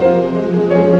[0.00, 0.99] 세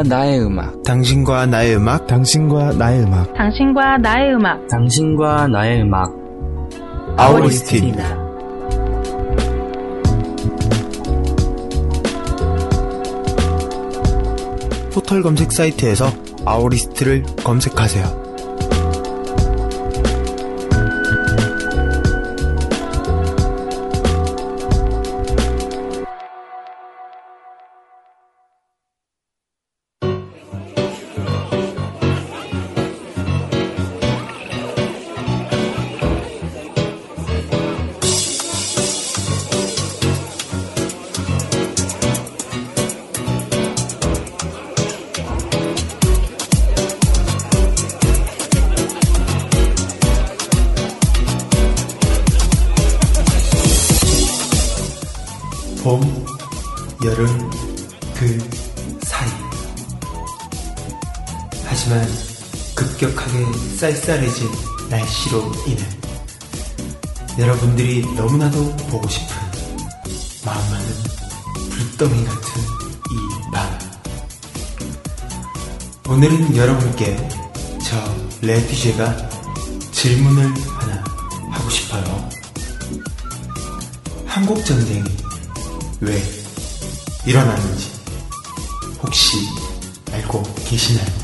[0.00, 0.82] 당신과 나의 음악.
[0.84, 2.06] 당신과 나의 음악.
[2.06, 3.34] 당신과 나의 음악.
[3.34, 4.68] 당신과 나의 음악.
[4.68, 6.10] 당신과 나의 음악.
[7.16, 8.16] 아우리스트입니다.
[14.92, 16.06] 포털 검색 사이트에서
[16.44, 18.29] 아우리스트를 검색하세요.
[64.00, 64.50] 쌀쌀해진
[64.88, 65.84] 날씨로 인해
[67.38, 69.36] 여러분들이 너무나도 보고 싶은
[70.44, 70.86] 마음 많은
[71.70, 72.62] 불덩이 같은
[73.10, 73.78] 이 밤.
[76.08, 77.28] 오늘은 여러분께
[77.84, 79.28] 저 레디제가
[79.92, 81.04] 질문을 하나
[81.50, 82.28] 하고 싶어요.
[84.26, 85.04] 한국 전쟁이
[86.00, 86.22] 왜
[87.26, 87.90] 일어났는지
[89.02, 89.36] 혹시
[90.12, 91.19] 알고 계시나요?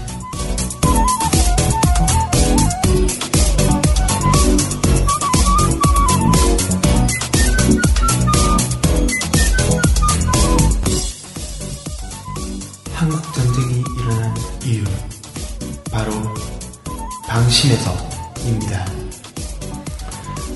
[17.66, 18.86] 방심에서입니다.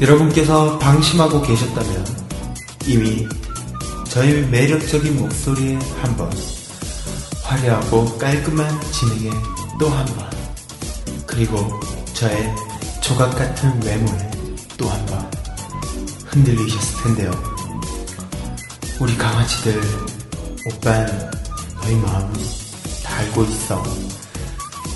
[0.00, 2.06] 여러분께서 방심하고 계셨다면
[2.86, 3.28] 이미
[4.08, 6.30] 저의 매력적인 목소리에 한 번,
[7.42, 9.30] 화려하고 깔끔한 진행에
[9.78, 10.30] 또 한 번,
[11.26, 11.68] 그리고
[12.14, 12.54] 저의
[13.00, 14.30] 조각 같은 외모에
[14.76, 15.30] 또 한 번
[16.26, 17.30] 흔들리셨을 텐데요.
[19.00, 19.80] 우리 강아지들,
[20.66, 21.30] 오빤
[21.82, 22.32] 너희 마음
[23.02, 23.82] 다 알고 있어.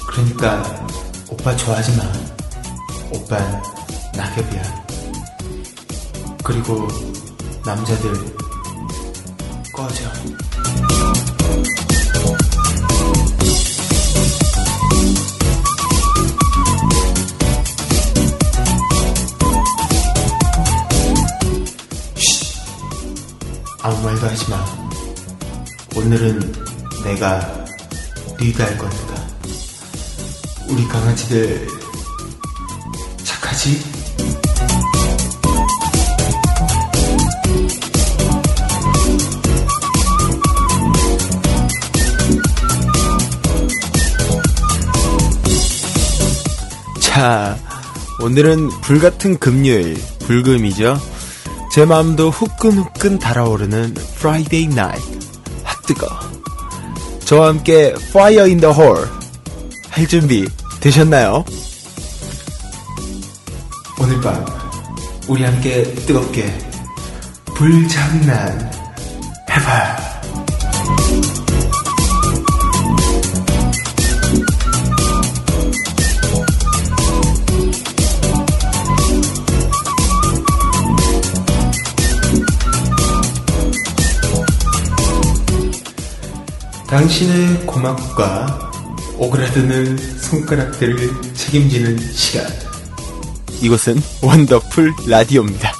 [0.08, 0.86] 그러니까
[1.34, 2.04] 오빠 좋아하지 마.
[3.10, 3.62] 오빤
[4.14, 4.62] 낙엽이야.
[6.44, 6.86] 그리고
[7.66, 8.12] 남자들
[9.74, 10.04] 꺼져.
[22.14, 22.46] 쉿.
[23.82, 24.64] 아무 말도 하지 마.
[25.96, 26.52] 오늘은
[27.02, 27.66] 내가
[28.38, 29.13] 리드할 거니까.
[30.68, 31.68] 우리 강아지들
[33.22, 33.80] 착하지?
[47.00, 47.56] 자,
[48.20, 50.98] 오늘은 불같은 금요일, 불금이죠.
[51.72, 55.18] 제 마음도 후끈후끈 달아오르는 Friday Night.
[55.62, 56.08] 핫뜨거.
[57.24, 59.23] 저와 함께 Fire in the Hole.
[59.94, 60.44] 할 준비
[60.80, 61.44] 되셨나요?
[64.00, 64.44] 오늘 밤,
[65.28, 66.52] 우리 함께 뜨겁게
[67.54, 68.72] 불장난
[69.48, 69.96] 해봐요.
[86.88, 88.73] 당신의 고막과
[89.18, 90.96] 오그라드는 손가락들을
[91.34, 92.46] 책임지는 시간.
[93.62, 95.73] 이곳은 원더풀 라디오입니다.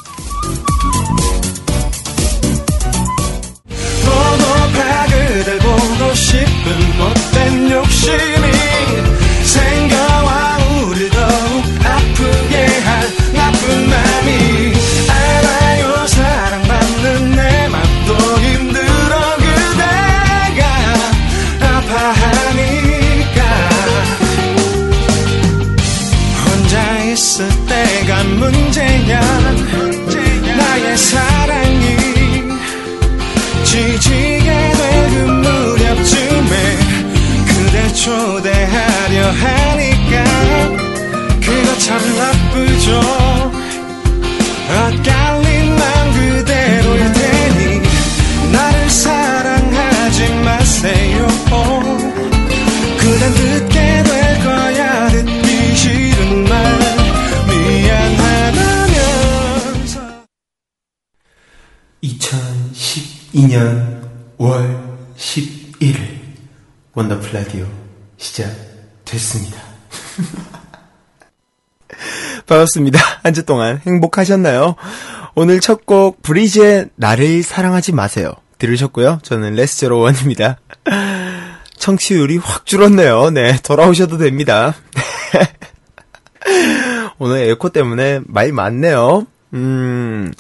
[67.05, 67.67] 원더풀 라디오
[68.17, 69.61] 시작됐습니다.
[72.47, 72.99] 반갑습니다.
[73.23, 74.77] 한 주 동안 행복하셨나요?
[75.35, 78.33] 오늘 첫 곡 브리즈의 나를 사랑하지 마세요.
[78.59, 79.19] 들으셨고요.
[79.23, 80.59] 저는 레스제로 원입니다.
[81.77, 83.31] 청취율이 확 줄었네요.
[83.31, 84.75] 네, 돌아오셔도 됩니다.
[87.19, 89.27] 오늘 에코 때문에 말 많네요.
[89.53, 90.33] 음,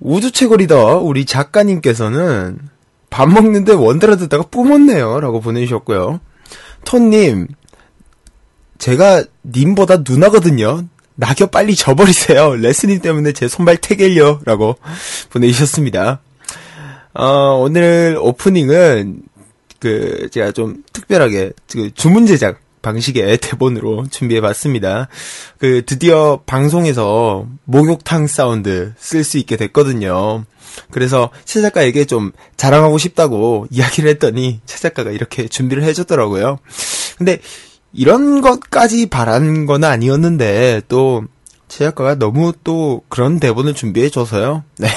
[0.00, 2.58] 우주 최고 리더 우리 작가님께서는
[3.12, 5.20] 밥 먹는데 원더라 듣다가 뿜었네요.
[5.20, 6.18] 라고 보내주셨고요.
[6.86, 7.46] 톤님,
[8.78, 10.84] 제가 님보다 누나거든요.
[11.14, 12.56] 낙엽 빨리 져버리세요.
[12.56, 14.40] 레스님 때문에 제 손발 태길요.
[14.46, 14.76] 라고
[15.28, 16.22] 보내주셨습니다.
[17.12, 19.22] 어, 오늘 오프닝은
[19.78, 25.08] 그 제가 좀 특별하게 그 주문 제작 방식의 대본으로 준비해 봤습니다.
[25.58, 30.44] 그 드디어 방송에서 목욕탕 사운드 쓸 수 있게 됐거든요.
[30.90, 36.58] 그래서 최 작가에게 좀 자랑하고 싶다고 이야기를 했더니 최 작가가 이렇게 준비를 해줬더라고요.
[37.18, 37.38] 근데
[37.92, 41.24] 이런 것까지 바란 건 아니었는데 또
[41.72, 44.62] 최 작가가 너무 또 그런 대본을 준비해줘서요.
[44.76, 44.88] 네.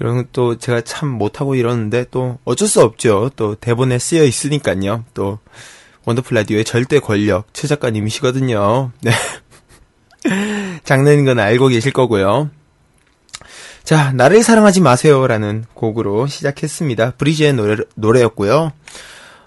[0.00, 3.30] 이런 것도 제가 참 못하고 이러는데 또 어쩔 수 없죠.
[3.36, 5.04] 또 대본에 쓰여 있으니까요.
[5.12, 5.38] 또
[6.06, 8.92] 원더풀 라디오의 절대 권력 최 작가님이시거든요.
[9.02, 9.10] 네.
[10.84, 12.50] 장난인 건 알고 계실 거고요.
[13.82, 17.12] 자, 나를 사랑하지 마세요라는 곡으로 시작했습니다.
[17.18, 18.72] 브리즈의 노래, 노래였고요.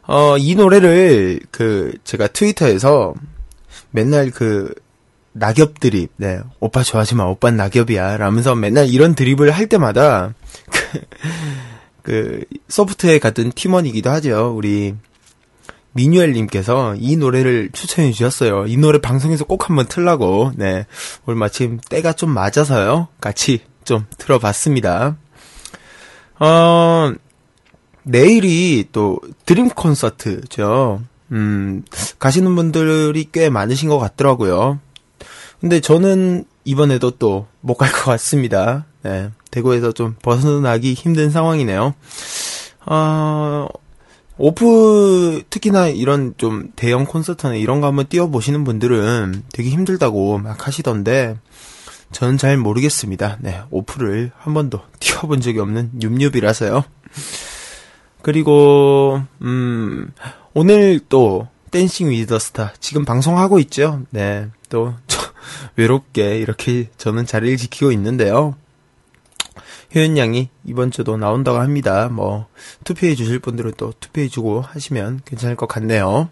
[0.08, 3.14] 어, 이 노래를 그 제가 트위터에서
[3.92, 4.74] 맨날 그
[5.32, 10.34] 낙엽 드립, 네, 오빠 좋아하지 마, 오빤 낙엽이야, 라면서 맨날 이런 드립을 할 때마다,
[10.74, 11.00] 그,
[12.02, 14.54] 그, 소프트웨어 같은 팀원이기도 하죠.
[14.56, 14.96] 우리,
[16.00, 18.66] 미뉴엘님께서 이 노래를 추천해 주셨어요.
[18.68, 20.86] 이 노래 방송에서 꼭 한번 틀라고, 네,
[21.26, 23.10] 오늘 마침 때가 좀 맞아서요.
[23.20, 25.18] 같이 좀 들어봤습니다.
[26.40, 27.12] 어,
[28.04, 31.02] 내일이 또 드림 콘서트죠.
[31.34, 31.84] 음,
[32.18, 34.80] 가시는 분들이 꽤 많으신 것 같더라고요.
[35.60, 38.86] 근데 저는 이번에도 또 못 갈 것 같습니다.
[39.04, 39.32] 네.
[39.52, 41.94] 대구에서 좀 벗어나기 힘든 상황이네요.
[42.86, 43.68] 어,
[44.42, 51.38] 오프, 특히나 이런 좀 대형 콘서트나 이런 거 한번 뛰어보시는 분들은 되게 힘들다고 막 하시던데,
[52.14, 53.38] 저는 잘 모르겠습니다.
[53.42, 53.62] 네.
[53.70, 56.86] 오프를 한 번도 뛰어본 적이 없는 뉴뉴비라서요.
[58.22, 60.10] 그리고, 음,
[60.54, 62.72] 오늘 또, 댄싱 위드 더 스타.
[62.80, 64.04] 지금 방송하고 있죠?
[64.10, 64.48] 네.
[64.70, 65.20] 또, 저,
[65.76, 68.56] 외롭게 이렇게 저는 자리를 지키고 있는데요.
[69.96, 72.10] 효연 양이 이번 주도 나온다고 합니다.
[72.10, 72.48] 뭐,
[72.84, 76.30] 투표해 주실 분들은 또 투표해 주고 하시면 괜찮을 것 같네요.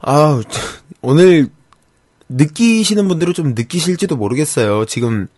[0.00, 0.42] 아우,
[1.00, 1.48] 오늘
[2.28, 4.84] 느끼시는 분들은 좀 느끼실지도 모르겠어요.
[4.84, 5.28] 지금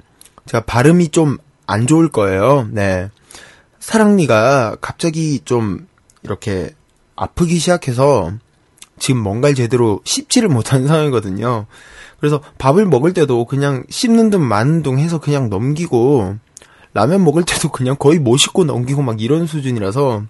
[0.47, 2.69] 제가 발음이 좀 안 좋을 거예요.
[2.71, 3.11] 네.
[3.81, 5.87] 사랑니가 갑자기 좀
[6.23, 6.75] 이렇게
[7.17, 8.33] 아프기 시작해서
[8.99, 11.67] 지금 뭔가를 제대로 씹지를 못하는 상황이거든요.
[12.23, 16.37] 그래서 밥을 먹을 때도 그냥 씹는 둥 마는 둥 해서 그냥 넘기고
[16.95, 20.23] 라면 먹을 때도 그냥 거의 못 씹고 넘기고 막 이런 수준이라서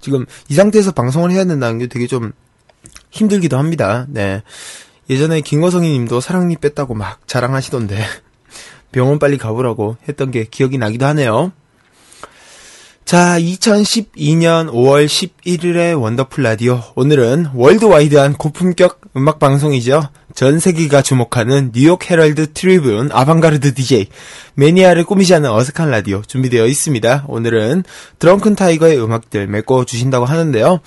[0.00, 2.32] 지금 이 상태에서 방송을 해야 된다는 게 되게 좀
[3.10, 4.06] 힘들기도 합니다.
[4.08, 4.42] 네.
[5.08, 8.02] 예전에 김거성이 님도 사랑니 뺐다고 막 자랑하시던데
[8.90, 11.52] 병원 빨리 가보라고 했던 게 기억이 나기도 하네요.
[13.08, 16.82] 자, 2012년 5월 11일의 원더풀 라디오.
[16.94, 20.10] 오늘은 worldwide한 고품격 음악 방송이죠.
[20.34, 24.08] 전 세계가 주목하는 뉴욕 헤럴드 트리뷴 아방가르드 DJ
[24.56, 27.24] 매니알의 꾸미지 않는 어색한 라디오 준비되어 있습니다.
[27.28, 27.84] 오늘은
[28.18, 30.80] 드렁큰 타이거의 음악들 메꿔 주신다고 하는데요.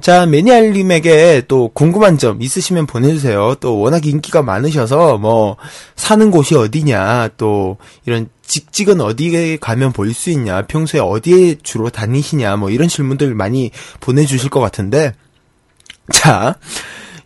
[0.00, 3.56] 자, 매니알님에게 또 궁금한 점 있으시면 보내주세요.
[3.60, 5.56] 또 워낙 인기가 많으셔서 뭐
[5.94, 7.76] 사는 곳이 어디냐, 또
[8.06, 13.70] 이런 직직은 어디에 가면 볼 수 있냐, 평소에 어디에 주로 다니시냐, 뭐 이런 질문들 많이
[14.00, 15.14] 보내주실 것 같은데,
[16.12, 16.56] 자,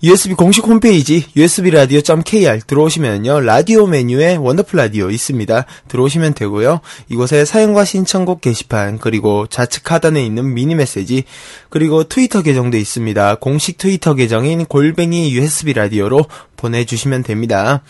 [0.04, 3.40] USB 공식 홈페이지 usbradio.kr 들어오시면요.
[3.40, 5.64] 라디오 메뉴에 원더풀 라디오 있습니다.
[5.88, 6.80] 들어오시면 되고요.
[7.08, 11.24] 이곳에 사연과 신청곡 게시판 그리고 좌측 하단에 있는 미니 메시지
[11.70, 13.36] 그리고 트위터 계정도 있습니다.
[13.36, 16.26] 공식 트위터 계정인 골뱅이 USB 라디오로
[16.58, 17.82] 보내주시면 됩니다.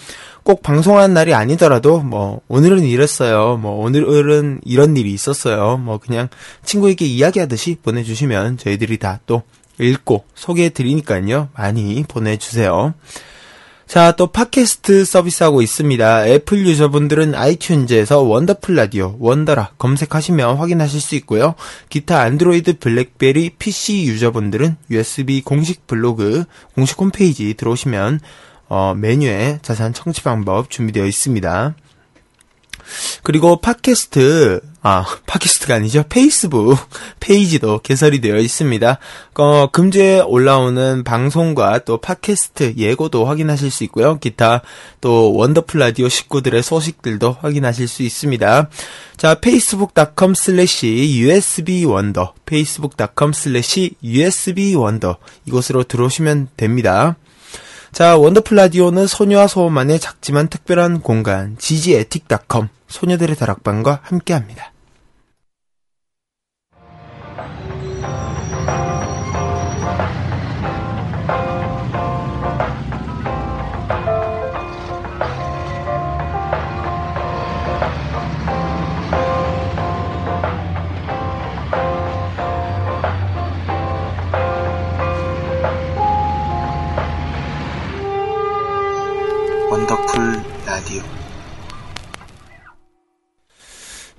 [0.44, 3.56] 꼭 방송하는 날이 아니더라도 뭐 오늘은 이랬어요.
[3.56, 5.78] 뭐 오늘은 이런 일이 있었어요.
[5.78, 6.28] 뭐 그냥
[6.64, 9.42] 친구에게 이야기하듯이 보내주시면 저희들이 다 또
[9.78, 11.48] 읽고 소개해 드리니까요.
[11.56, 12.94] 많이 보내주세요.
[13.86, 16.26] 자, 또 팟캐스트 서비스하고 있습니다.
[16.28, 21.54] 애플 유저분들은 아이튠즈에서 원더풀 라디오, 원더라 검색하시면 확인하실 수 있고요.
[21.90, 28.20] 기타 안드로이드 블랙베리 PC 유저분들은 USB 공식 블로그, 공식 홈페이지 들어오시면
[28.68, 31.74] 어, 메뉴에 자세한 청취 방법 준비되어 있습니다.
[33.22, 36.04] 그리고 팟캐스트 아, 팟캐스트가 아니죠.
[36.10, 36.76] 페이스북
[37.18, 38.98] 페이지도 개설이 되어 있습니다.
[39.36, 44.18] 어, 금주에 올라오는 방송과 또 팟캐스트 예고도 확인하실 수 있고요.
[44.18, 44.60] 기타
[45.00, 48.68] 또 원더풀 라디오 식구들의 소식들도 확인하실 수 있습니다.
[49.16, 55.14] 자, facebook.com slash usbwonder, facebook.com slash usbwonder
[55.46, 57.16] 이곳으로 들어오시면 됩니다.
[57.90, 64.73] 자, 원더풀 라디오는 소녀와 소음만의 작지만 특별한 공간, 지지에틱닷컴, 소녀들의 다락방과 함께합니다.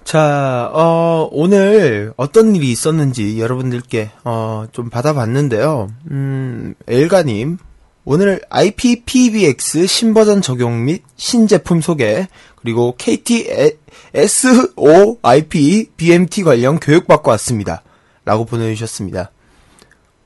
[0.06, 5.88] 자, 어, 오늘 어떤 일이 있었는지 여러분들께, 어, 좀 받아봤는데요.
[6.12, 7.58] 음, 엘가님,
[8.06, 13.78] 오늘 IPPBX 신버전 적용 및 신제품 소개, 그리고 KT
[14.14, 17.82] SOIP BMT 관련 교육받고 왔습니다.
[18.26, 19.32] 라고 보내주셨습니다.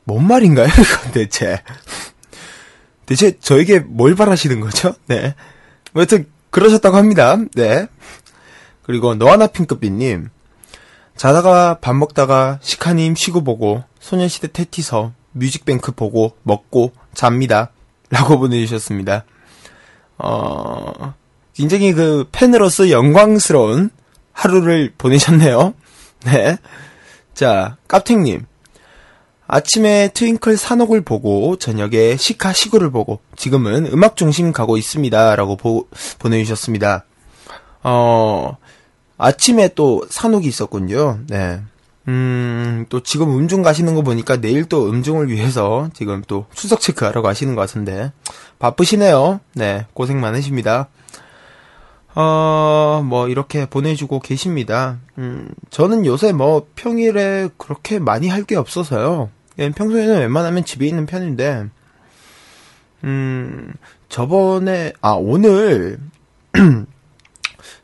[0.04, 1.62] 뭔 말인가요, 이건 대체?
[3.06, 4.94] 대체 저에게 뭘 바라시는 거죠?
[5.08, 5.36] 네.
[5.94, 7.38] 뭐 여튼 그러셨다고 합니다.
[7.56, 7.88] 네.
[8.90, 10.32] 그리고 너하나 핑크빛님
[11.16, 17.70] 자다가 밥 먹다가 시카님 쉬고 보고 소녀시대 테티서 뮤직뱅크 보고 먹고 잡니다.
[18.10, 19.26] 라고 보내주셨습니다.
[20.18, 21.14] 어,
[21.54, 23.92] 굉장히 그 팬으로서 영광스러운
[24.34, 25.76] 하루를 보내셨네요.
[26.26, 26.58] 네.
[27.36, 28.48] 자, 깝탱님.
[29.46, 35.36] 아침에 트윙클 산옥을 보고 저녁에 시카 시구를 보고 지금은 음악 중심 가고 있습니다.
[35.36, 37.06] 라고 보, 보내주셨습니다.
[37.84, 38.58] 어,
[39.20, 41.20] 아침에 또 산옥이 있었군요.
[41.28, 41.62] 네.
[42.08, 47.22] 음, 또 지금 음중 가시는 거 보니까 내일 또 음중을 위해서 지금 또 수석 체크하러
[47.22, 48.12] 가시는 것 같은데
[48.58, 49.42] 바쁘시네요.
[49.54, 49.86] 네.
[49.94, 50.88] 고생 많으십니다.
[52.16, 54.98] 어, 뭐, 이렇게 보내주고 계십니다.
[55.20, 59.30] 음, 저는 요새 뭐, 평일에 그렇게 많이 할 게 없어서요.
[59.60, 61.68] 예, 평소에는 웬만하면 집에 있는 편인데,
[63.04, 63.74] 음,
[64.10, 66.00] 저번에, 아, 오늘,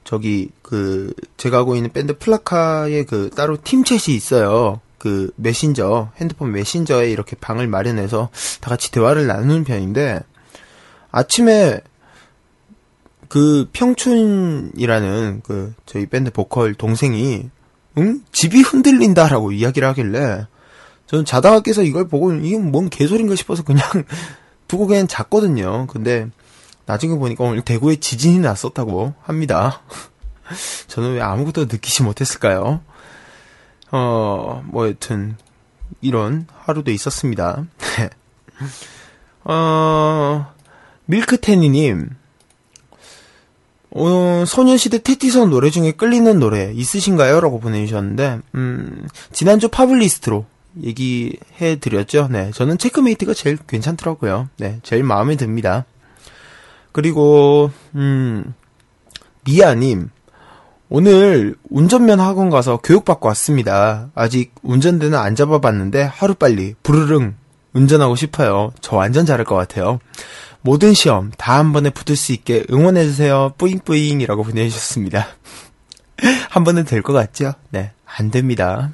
[0.06, 4.80] 저기, 그, 제가 하고 있는 밴드 플라카에 그, 따로 팀챗이 있어요.
[5.00, 8.30] 그, 메신저, 핸드폰 메신저에 이렇게 방을 마련해서
[8.62, 10.22] 다 같이 대화를 나누는 편인데,
[11.12, 11.82] 아침에,
[13.28, 17.50] 그, 평춘이라는 그, 저희 밴드 보컬 동생이,
[17.98, 18.22] 응?
[18.32, 20.46] 집이 흔들린다라고 이야기를 하길래,
[21.08, 23.84] 저는 자다가 깨서 이걸 보고, 이건 뭔 개소리인가 싶어서 그냥
[24.68, 25.88] 두고 그냥 잤거든요.
[25.88, 26.30] 근데,
[26.86, 29.82] 나중에 보니까 오늘 대구에 지진이 났었다고 합니다.
[30.88, 32.82] 저는 왜 아무것도 느끼지 못했을까요?
[33.92, 35.38] 어, 뭐 여튼,
[36.01, 37.65] 이런 하루도 있었습니다.
[39.44, 40.54] 어,
[41.06, 42.10] 밀크테니님,
[43.92, 47.39] 어, 소녀시대 테티선 노래 중에 끌리는 노래 있으신가요?
[47.39, 50.46] 라고 보내주셨는데, 음, 지난주 파블리스트로
[50.84, 52.27] 얘기해 드렸죠.
[52.30, 52.51] 네.
[52.51, 54.50] 저는 체크메이트가 제일 괜찮더라고요.
[54.58, 54.80] 네.
[54.84, 55.86] 제일 마음에 듭니다.
[56.96, 58.54] 그리고, 음,
[59.44, 60.12] 미아님,
[60.88, 64.12] 오늘 운전면 학원 가서 교육받고 왔습니다.
[64.16, 67.36] 아직 운전대는 안 잡아봤는데 하루빨리 부르릉
[67.74, 68.72] 운전하고 싶어요.
[68.80, 70.00] 저 완전 잘할 것 같아요.
[70.62, 73.56] 모든 시험 다 한 번에 붙을 수 있게 응원해주세요.
[73.58, 75.28] 뿌잉뿌잉이라고 보내주셨습니다.
[76.50, 77.56] 한 번은 될 것 같죠?
[77.72, 77.92] 네.
[78.06, 78.92] 안 됩니다.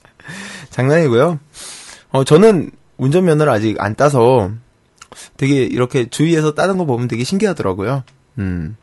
[0.70, 1.38] 장난이고요.
[2.12, 4.50] 어, 저는 운전면허를 아직 안 따서
[5.36, 8.04] 되게 이렇게 주위에서 따는 거 보면 되게 신기하더라고요.
[8.38, 8.76] 음.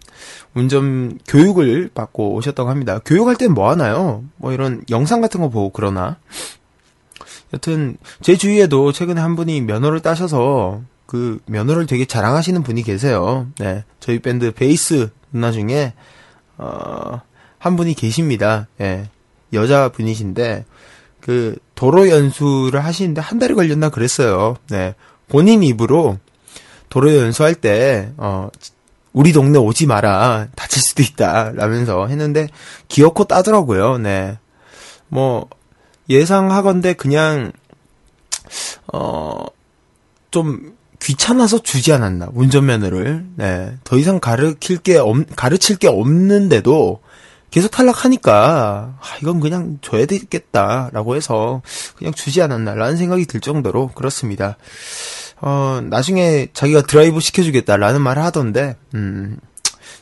[0.53, 2.99] 운전 교육을 받고 오셨다고 합니다.
[3.05, 4.23] 교육할 땐 뭐 하나요?
[4.37, 6.17] 뭐 이런 영상 같은 거 보고 그러나.
[7.53, 13.47] 여튼 제 주위에도 최근에 한 분이 면허를 따셔서 그 면허를 되게 자랑하시는 분이 계세요.
[13.59, 13.83] 네.
[13.99, 15.93] 저희 밴드 베이스 누나 중에
[16.57, 17.21] 어
[17.63, 18.67] 한 분이 계십니다.
[18.81, 19.09] 예.
[19.53, 20.65] 여자 분이신데
[21.21, 24.57] 그 도로 연수를 하시는데 한 달이 걸렸나 그랬어요.
[24.69, 24.95] 네.
[25.27, 26.19] 본인 입으로
[26.89, 28.49] 도로 연수할 때 어,
[29.13, 30.47] 우리 동네 오지 마라.
[30.55, 31.51] 다칠 수도 있다.
[31.53, 32.49] 라면서 했는데,
[32.87, 33.99] 기어코 따더라고요.
[33.99, 34.37] 네.
[35.07, 35.47] 뭐,
[36.09, 37.51] 예상하건대 그냥,
[38.91, 39.45] 어,
[40.31, 42.29] 좀, 귀찮아서 주지 않았나.
[42.33, 43.25] 운전면허를.
[43.35, 43.77] 네.
[43.83, 46.99] 더 이상 가르칠 게, 없, 가르칠 게 없는데도,
[47.53, 50.89] 계속 탈락하니까, 아, 이건 그냥 줘야 되겠다.
[50.91, 51.61] 라고 해서,
[51.95, 52.73] 그냥 주지 않았나.
[52.73, 54.57] 라는 생각이 들 정도로, 그렇습니다.
[55.39, 59.37] 어, 나중에 자기가 드라이브 시켜주겠다라는 말을 하던데, 음,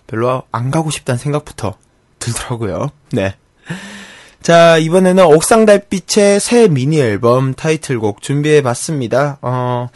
[0.07, 1.75] 별로 안 가고 싶다는 생각부터
[2.19, 2.91] 들더라고요.
[3.11, 3.35] 네.
[4.41, 9.39] 자, 이번에는 옥상 달빛의 새 미니 앨범 타이틀곡 준비해 봤습니다.
[9.41, 9.89] 어,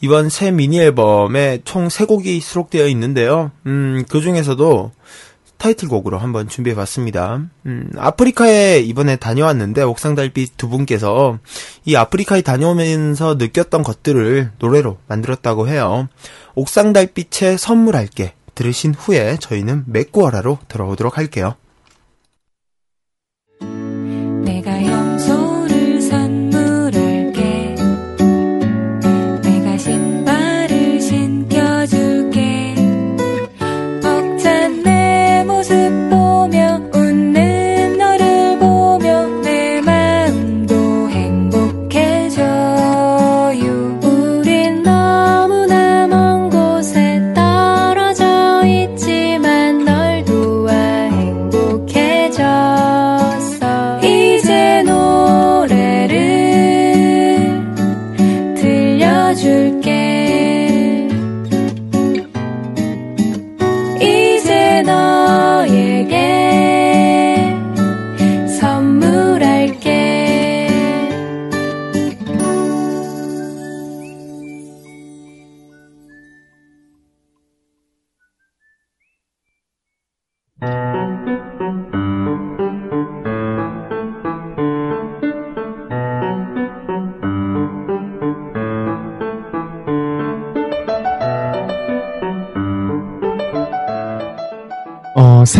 [0.00, 3.50] 이번 새 미니 앨범에 총 3곡이 수록되어 있는데요.
[3.66, 4.92] 음, 그 중에서도
[5.62, 7.40] 타이틀곡으로 한번 준비해 봤습니다.
[7.66, 11.38] 음, 아프리카에 이번에 다녀왔는데 옥상 달빛 두 분께서
[11.84, 16.08] 이 아프리카에 다녀오면서 느꼈던 것들을 노래로 만들었다고 해요.
[16.56, 21.54] 옥상 달빛의 선물할게 들으신 후에 저희는 맥구어라로 들어오도록 할게요.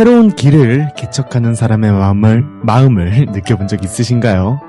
[0.03, 4.61] 새로운 길을 개척하는 사람의 마음을, 마음을 느껴본 적 있으신가요?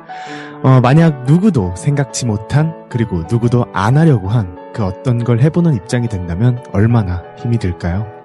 [0.61, 6.09] 어, 만약 누구도 생각지 못한, 그리고 누구도 안 하려고 한 그 어떤 걸 해보는 입장이
[6.09, 8.22] 된다면 얼마나 힘이 들까요?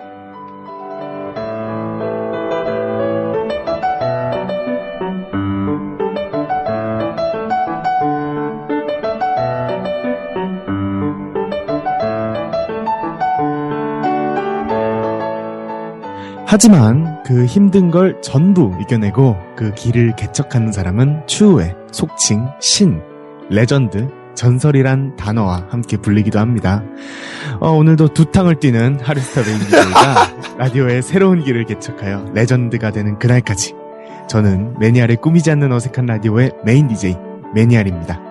[16.51, 23.03] 하지만 그 힘든 걸 전부 이겨내고 그 길을 개척하는 사람은 추후에 속칭 신,
[23.51, 26.83] 레전드, 전설이란 단어와 함께 불리기도 합니다.
[27.61, 33.75] 어, 오늘도 두 탕을 뛰는 하루스타 레인디가 라디오의 새로운 길을 개척하여 레전드가 되는 그날까지
[34.27, 37.15] 저는 매니알의 꾸미지 않는 어색한 라디오의 메인 DJ
[37.55, 38.28] 매니알입니다.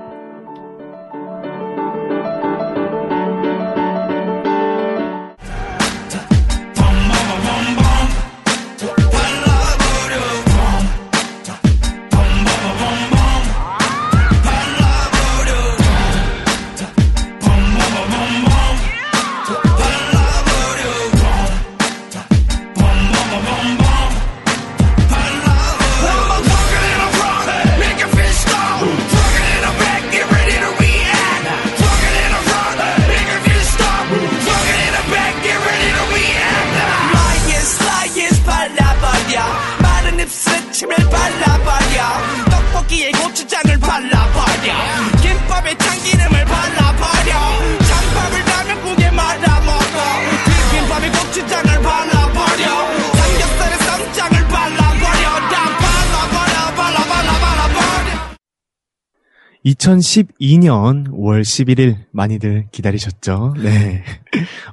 [59.87, 63.53] 2012년 5월 11일 많이들 기다리셨죠?
[63.63, 64.03] 네.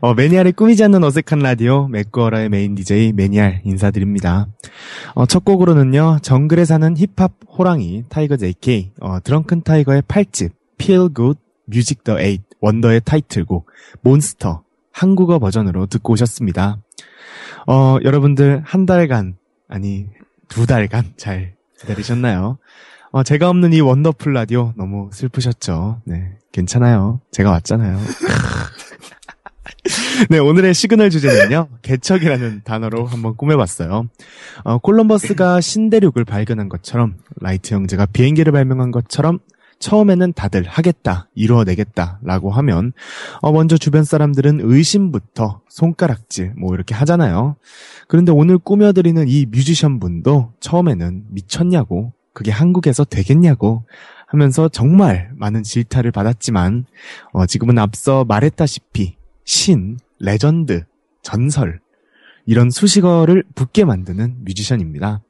[0.00, 4.48] 어, 매니알의 꾸미지 않는 어색한 라디오 매꾸어라의 메인 DJ 매니알 인사드립니다.
[5.14, 6.18] 어, 첫 곡으로는요.
[6.22, 10.50] 정글에 사는 힙합 호랑이 타이거 JK 어, 드렁큰 타이거의 8집
[10.80, 13.66] Feel Good Music the 8 원더의 타이틀곡
[14.02, 16.78] 몬스터 한국어 버전으로 듣고 오셨습니다.
[17.68, 19.36] 어, 여러분들 한 달간
[19.68, 20.06] 아니
[20.48, 22.58] 두 달간 잘 기다리셨나요?
[23.14, 26.00] 어, 제가 없는 이 원더풀 라디오 너무 슬프셨죠?
[26.04, 27.20] 네, 괜찮아요.
[27.30, 27.96] 제가 왔잖아요.
[30.30, 34.08] 네, 오늘의 시그널 주제는요, 개척이라는 단어로 한번 꾸며봤어요.
[34.64, 39.38] 어, 콜럼버스가 신대륙을 발견한 것처럼, 라이트 형제가 비행기를 발명한 것처럼,
[39.78, 42.92] 처음에는 다들 하겠다, 이루어내겠다, 라고 하면,
[43.42, 47.54] 어, 먼저 주변 사람들은 의심부터 손가락질, 뭐 이렇게 하잖아요.
[48.08, 53.84] 그런데 오늘 꾸며드리는 이 뮤지션 분도 처음에는 미쳤냐고, 그게 한국에서 되겠냐고
[54.26, 56.84] 하면서 정말 많은 질타를 받았지만,
[57.32, 60.84] 어, 지금은 앞서 말했다시피, 신, 레전드,
[61.22, 61.80] 전설,
[62.46, 65.22] 이런 수식어를 붙게 만드는 뮤지션입니다.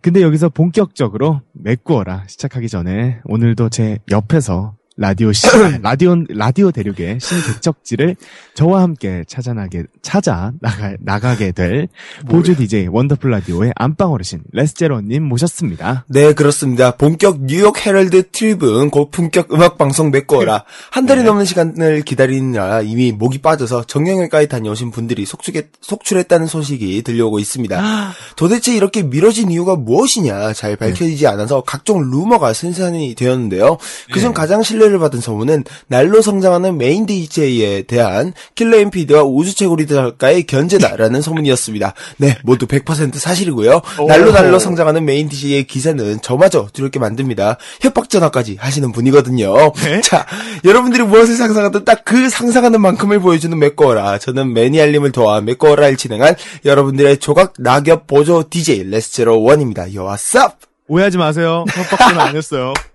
[0.00, 5.46] 근데 여기서 본격적으로 매꾸어라 시작하기 전에 오늘도 제 옆에서 라디오 시,
[5.80, 8.14] 라디오, 라디오 대륙의 신개척지를
[8.54, 11.88] 저와 함께 찾아나게, 찾아 나가, 나가게 될
[12.28, 16.04] 보조 DJ 원더풀 라디오의 안방 어르신 레스제로님 모셨습니다.
[16.08, 16.96] 네, 그렇습니다.
[16.96, 20.64] 본격 뉴욕 헤럴드 트리뷴 고품격 음악 방송 메꿔라.
[20.90, 21.26] 한 달이 네.
[21.26, 28.12] 넘는 시간을 기다리느라 이미 목이 빠져서 정형외과에 다녀오신 분들이 속출했, 속출했다는 소식이 들려오고 있습니다.
[28.36, 33.78] 도대체 이렇게 미뤄진 이유가 무엇이냐 잘 밝혀지지 않아서 각종 루머가 생산이 되었는데요.
[34.12, 34.34] 그중 네.
[34.34, 41.22] 가장 신뢰 를 받은 소문은 날로 성장하는 메인 DJ에 대한 킬러 엠피드와 우주채굴이 작가의 견제다라는
[41.22, 41.94] 소문이었습니다.
[42.18, 43.80] 네, 모두 100% 사실이고요.
[44.08, 47.58] 날로 날로 성장하는 메인 DJ의 기세는 저마저 두렵게 만듭니다.
[47.80, 49.72] 협박 전화까지 하시는 분이거든요.
[50.02, 50.26] 자,
[50.64, 54.18] 여러분들이 무엇을 상상하든 딱 그 상상하는 만큼을 보여주는 메꿔라.
[54.18, 59.86] 저는 매니알님을 도와 메꿔라를 진행한 여러분들의 조각 낙엽 보조 DJ 레스제로 원입니다.
[59.86, 60.52] 요아쌉!
[60.88, 61.64] 오해하지 마세요.
[61.70, 62.74] 협박은 아니었어요.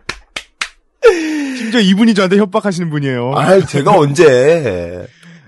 [1.58, 3.34] 심지어 이분이 저한테 협박하시는 분이에요.
[3.36, 5.08] 아, 제가 언제?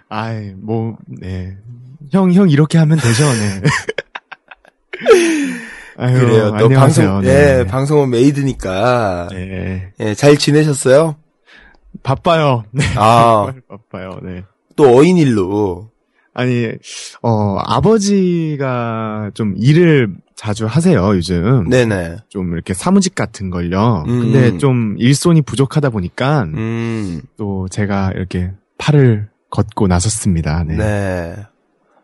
[0.09, 1.55] 아이, 뭐, 네.
[2.11, 3.61] 형, 형, 이렇게 하면 되죠, 네.
[5.97, 6.49] 아유, 그래요.
[6.57, 7.07] 또 안녕하세요.
[7.07, 7.59] 방송, 네.
[7.59, 9.27] 예, 방송은 메이드니까.
[9.31, 9.91] 네.
[9.99, 11.17] 예, 잘 지내셨어요?
[12.03, 12.63] 바빠요.
[12.71, 12.83] 네.
[12.95, 14.43] 아, 바빠요, 네.
[14.75, 15.91] 또 어인 일로.
[16.33, 16.71] 아니,
[17.21, 21.67] 어, 아버지가 좀 일을 자주 하세요, 요즘.
[21.67, 22.19] 네네.
[22.29, 24.05] 좀 이렇게 사무직 같은 걸요.
[24.07, 24.19] 음.
[24.21, 30.63] 근데 좀 일손이 부족하다 보니까 음, 또 제가 이렇게 팔을 걷고 나섰습니다.
[30.63, 30.77] 네.
[30.77, 31.35] 네.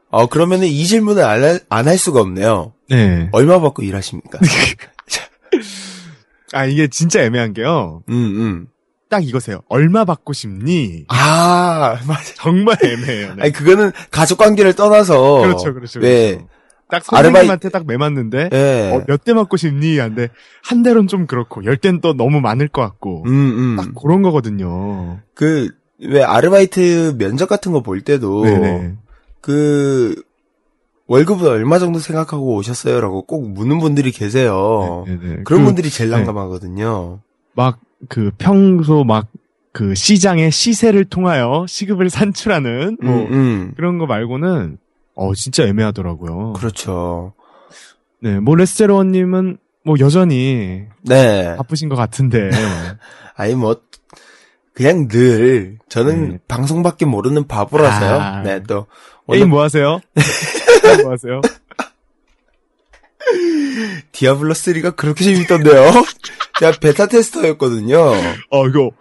[0.09, 2.73] 어, 그러면은 이 질문을 안 할, 안할 수가 없네요.
[2.89, 3.29] 네.
[3.31, 4.39] 얼마 받고 일하십니까?
[6.51, 8.03] 아, 이게 진짜 애매한 게요.
[8.09, 8.67] 음, 음.
[9.09, 9.61] 딱 이거세요.
[9.69, 11.05] 얼마 받고 싶니?
[11.07, 12.33] 아, 맞아.
[12.35, 13.35] 정말 애매해요.
[13.35, 13.43] 네.
[13.43, 15.37] 아니, 그거는 가족 관계를 떠나서.
[15.37, 16.01] 그렇죠, 그렇죠.
[16.01, 16.35] 네.
[16.35, 16.49] 그렇죠.
[16.89, 18.91] 딱 아르바이- 선생님한테 딱 매맞는데 예.
[18.93, 19.97] 어, 몇대 맞고 싶니?
[19.99, 20.29] 한데
[20.63, 23.75] 한 대는 좀 그렇고 열 대는 또 너무 많을 것 같고 음, 음.
[23.77, 25.19] 딱 그런 거거든요.
[25.33, 25.69] 그,
[25.99, 28.43] 왜 아르바이트 면접 같은 거 볼 때도.
[28.43, 28.93] 네네.
[29.41, 30.15] 그,
[31.07, 32.99] 월급을 얼마 정도 생각하고 오셨어요?
[32.99, 35.03] 라고 꼭 묻는 분들이 계세요.
[35.07, 35.43] 네네.
[35.43, 36.17] 그런 그 분들이 제일 네.
[36.17, 37.19] 난감하거든요.
[37.55, 43.73] 막 그 평소 막그 시장의 시세를 통하여 시급을 산출하는 뭐 음, 음.
[43.77, 44.77] 그런 거 말고는
[45.15, 46.53] 어 진짜 애매하더라고요.
[46.53, 47.33] 그렇죠.
[48.21, 51.55] 네, 뭐 레스제로님은 뭐 여전히 네.
[51.57, 52.49] 바쁘신 것 같은데.
[53.37, 53.79] 아니, 뭐,
[54.73, 56.39] 그냥 늘, 저는 네.
[56.47, 58.15] 방송밖에 모르는 바보라서요.
[58.15, 58.41] 아.
[58.41, 58.87] 네, 또,
[59.29, 59.99] 게임 오늘 뭐 하세요?
[60.81, 61.41] 게임 뭐 하세요?
[64.11, 65.91] 디아블로 3가 그렇게 재밌던데요?
[66.59, 67.97] 제가 베타 테스터였거든요.
[68.49, 68.91] 어 이거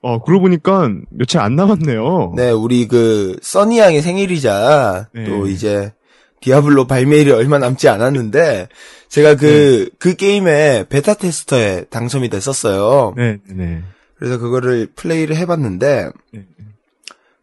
[0.00, 2.34] 어 그러고 보니까 며칠 안 남았네요.
[2.36, 5.24] 네, 우리 그, 써니 양의 생일이자, 네.
[5.24, 5.92] 또 이제,
[6.40, 8.68] 디아블로 발매일이 얼마 남지 않았는데,
[9.08, 13.14] 제가 그, 그 게임에 베타 테스터에 당첨이 됐었어요.
[13.16, 13.82] 네, 네.
[14.16, 16.44] 그래서 그거를 플레이를 해봤는데, 네.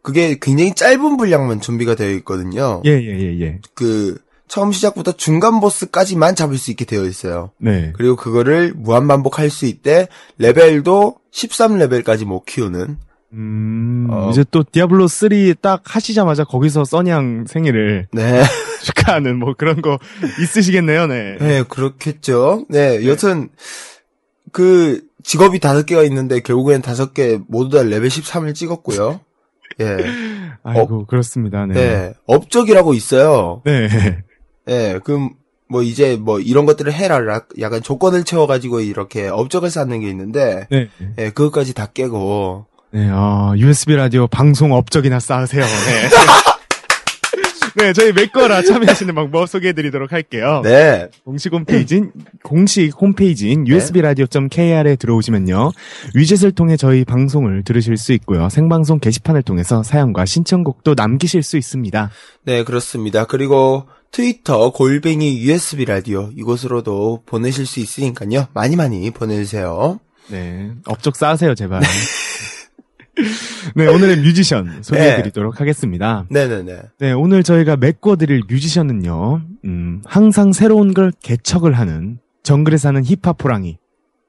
[0.02, 2.82] 그게 굉장히 짧은 분량만 준비가 되어 있거든요.
[2.86, 3.60] 예, 예, 예, 예.
[3.74, 7.52] 그, 처음 시작부터 중간 보스까지만 잡을 수 있게 되어 있어요.
[7.58, 7.92] 네.
[7.96, 12.98] 그리고 그거를 무한 반복할 수 있대, 레벨도 13레벨까지 못 키우는,
[13.34, 14.30] 음, 어.
[14.30, 15.30] 이제 또 디아블로 3
[15.62, 18.44] 딱 하시자마자 거기서 써니양 생일을 네.
[18.84, 20.00] 축하하는 뭐 그런 거
[20.42, 21.38] 있으시겠네요, 네.
[21.40, 22.66] 네, 그렇겠죠.
[22.70, 23.50] 네, 여튼,
[24.52, 29.20] 그, 직업이 다섯 개가 있는데, 결국엔 다섯 개 모두 다 레벨 13을 찍었고요.
[29.82, 29.98] 예.
[30.64, 31.74] 아이고, 그렇습니다, 네.
[31.74, 32.14] 네.
[32.28, 33.62] 업적이라고 있어요.
[33.66, 33.88] 네.
[34.70, 35.32] 예, 그럼,
[35.68, 37.20] 뭐, 이제, 뭐, 이런 것들을 해라.
[37.20, 40.90] 라- 약간 조건을 채워가지고 이렇게 업적을 쌓는 게 있는데, 네.
[41.18, 45.64] 예, 그것까지 다 깨고, 네, 어, USB 라디오 방송 업적이나 쌓으세요.
[45.66, 46.10] 네.
[47.78, 50.62] 네, 저희 맥거라 참여하시는 방법 소개해드리도록 할게요.
[50.64, 51.10] 네.
[51.26, 52.12] 공식 홈페이지인
[52.42, 55.72] 공식 홈페이지인 usbradio.kr에 들어오시면요
[56.14, 62.12] 위젯을 통해 저희 방송을 들으실 수 있고요 생방송 게시판을 통해서 사연과 신청곡도 남기실 수 있습니다.
[62.44, 63.26] 네, 그렇습니다.
[63.26, 68.48] 그리고 트위터 골뱅이 USB 라디오 이곳으로도 보내실 수 있으니까요.
[68.54, 70.00] 많이 많이 보내주세요.
[70.30, 71.82] 네, 업적 쌓으세요 제발.
[73.76, 76.26] 네, 오늘의 뮤지션 소개해 드리도록 하겠습니다.
[76.30, 76.82] 네네네.
[77.00, 83.78] 네, 오늘 저희가 메꿔드릴 뮤지션은요, 음, 항상 새로운 걸 개척을 하는 정글에 사는 힙합 호랑이,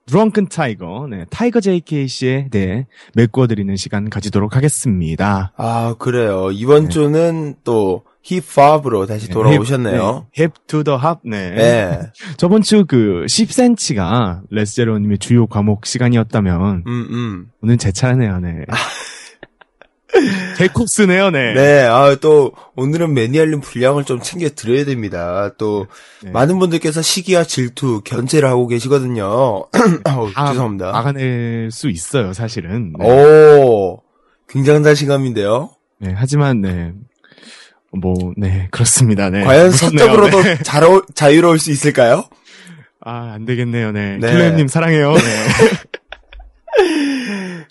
[0.06, 5.52] 드렁큰 타이거, 네, 타이거 JK 씨에 대해 메꿔드리는 시간 가지도록 하겠습니다.
[5.56, 6.50] 아, 그래요.
[6.52, 6.88] 이번 네.
[6.90, 10.26] 주는 또 힙합으로 다시 돌아오셨네요.
[10.32, 11.50] hip to the hop, 네.
[11.50, 12.00] 네.
[12.38, 17.46] 저번 주 그 10cm가 레스제로님의 주요 과목 시간이었다면, 음, 음.
[17.62, 18.64] 오늘 제 차례네요, 네.
[20.56, 21.54] 제코스네요, 네.
[21.54, 25.52] 네, 아, 또, 오늘은 매니아님 분량을 좀 챙겨 드려야 됩니다.
[25.58, 25.86] 또,
[26.22, 26.30] 네.
[26.30, 29.66] 많은 분들께서 시기와 질투, 견제를 하고 계시거든요.
[30.04, 30.92] 다 죄송합니다.
[30.92, 32.92] 막아낼 수 있어요, 사실은.
[32.98, 33.06] 네.
[33.06, 34.00] 오,
[34.48, 35.70] 굉장한 자신감인데요.
[36.00, 36.92] 네, 하지만, 네.
[37.92, 39.44] 뭐, 네, 그렇습니다, 네.
[39.44, 40.58] 과연 사적으로도 네.
[41.14, 42.24] 자유로울 수 있을까요?
[43.00, 44.18] 아, 안 되겠네요, 네.
[44.20, 44.32] 네.
[44.32, 45.12] 킬러님 사랑해요.
[45.12, 45.20] 네.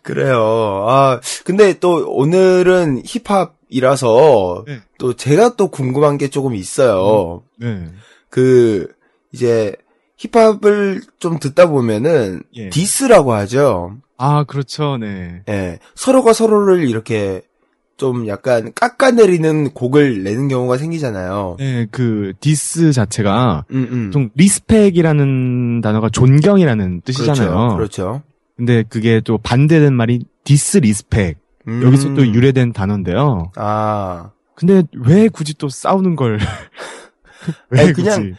[0.06, 0.86] 그래요.
[0.88, 4.80] 아, 근데 또 오늘은 힙합이라서 네.
[5.00, 7.42] 또 제가 또 궁금한 게 조금 있어요.
[7.58, 7.88] 네.
[8.30, 8.88] 그,
[9.32, 9.76] 이제
[10.18, 12.70] 힙합을 좀 듣다 보면은 예.
[12.70, 13.98] 디스라고 하죠.
[14.18, 15.42] 아, 그렇죠, 네.
[15.50, 15.80] 예.
[15.96, 17.42] 서로가 서로를 이렇게
[17.98, 21.56] 좀 약간 깎아내리는 곡을 내는 경우가 생기잖아요.
[21.58, 24.12] 네, 그, 디스 자체가, 음, 음.
[24.12, 27.76] 좀, respect이라는 단어가 존경이라는 뜻이잖아요.
[27.76, 27.76] 그렇죠.
[27.76, 28.22] 그렇죠.
[28.56, 31.38] 근데 그게 또 반대된 말이 disrespect.
[31.68, 31.84] 음.
[31.84, 33.52] 여기서 또 유래된 단어인데요.
[33.56, 36.40] 아, 근데 왜 굳이 또 싸우는 걸.
[37.70, 38.04] 왜 아니, 굳이.
[38.04, 38.36] 그냥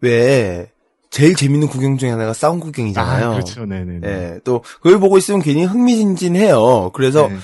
[0.00, 0.70] 왜
[1.10, 3.26] 제일 재밌는 구경 중에 하나가 싸움 구경이잖아요.
[3.26, 4.00] 아, 그렇죠, 네네.
[4.04, 6.90] 예, 또 그걸 보고 있으면 괜히 흥미진진해요.
[6.92, 7.36] 그래서 네.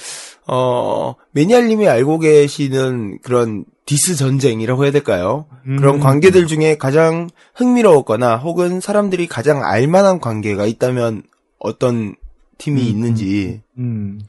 [0.47, 5.47] 어 매니아님이 알고 계시는 그런 디스 전쟁이라고 해야 될까요?
[5.65, 6.01] 그런 음.
[6.01, 11.23] 관계들 중에 가장 흥미로웠거나 혹은 사람들이 가장 알만한 관계가 있다면
[11.65, 12.15] 어떤
[12.59, 13.63] 팀이 음, 있는지.
[13.79, 14.21] 음.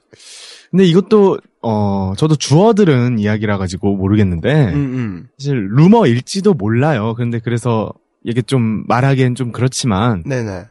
[0.72, 5.28] 근데 이것도, 어, 저도 주워 들은 이야기라 가지고 모르겠는데, 음, 음.
[5.38, 7.14] 사실 루머일지도 몰라요.
[7.16, 7.92] 그런데 그래서
[8.24, 10.66] 이게 좀 말하기엔 좀 그렇지만, 네네.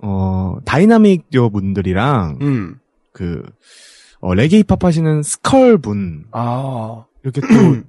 [0.00, 2.78] 어, 다이나믹 듀오 분들이랑, 음.
[3.12, 3.42] 그,
[4.20, 7.04] 어, 레게 힙합 하시는 스컬 분, 아.
[7.22, 7.82] 이렇게 또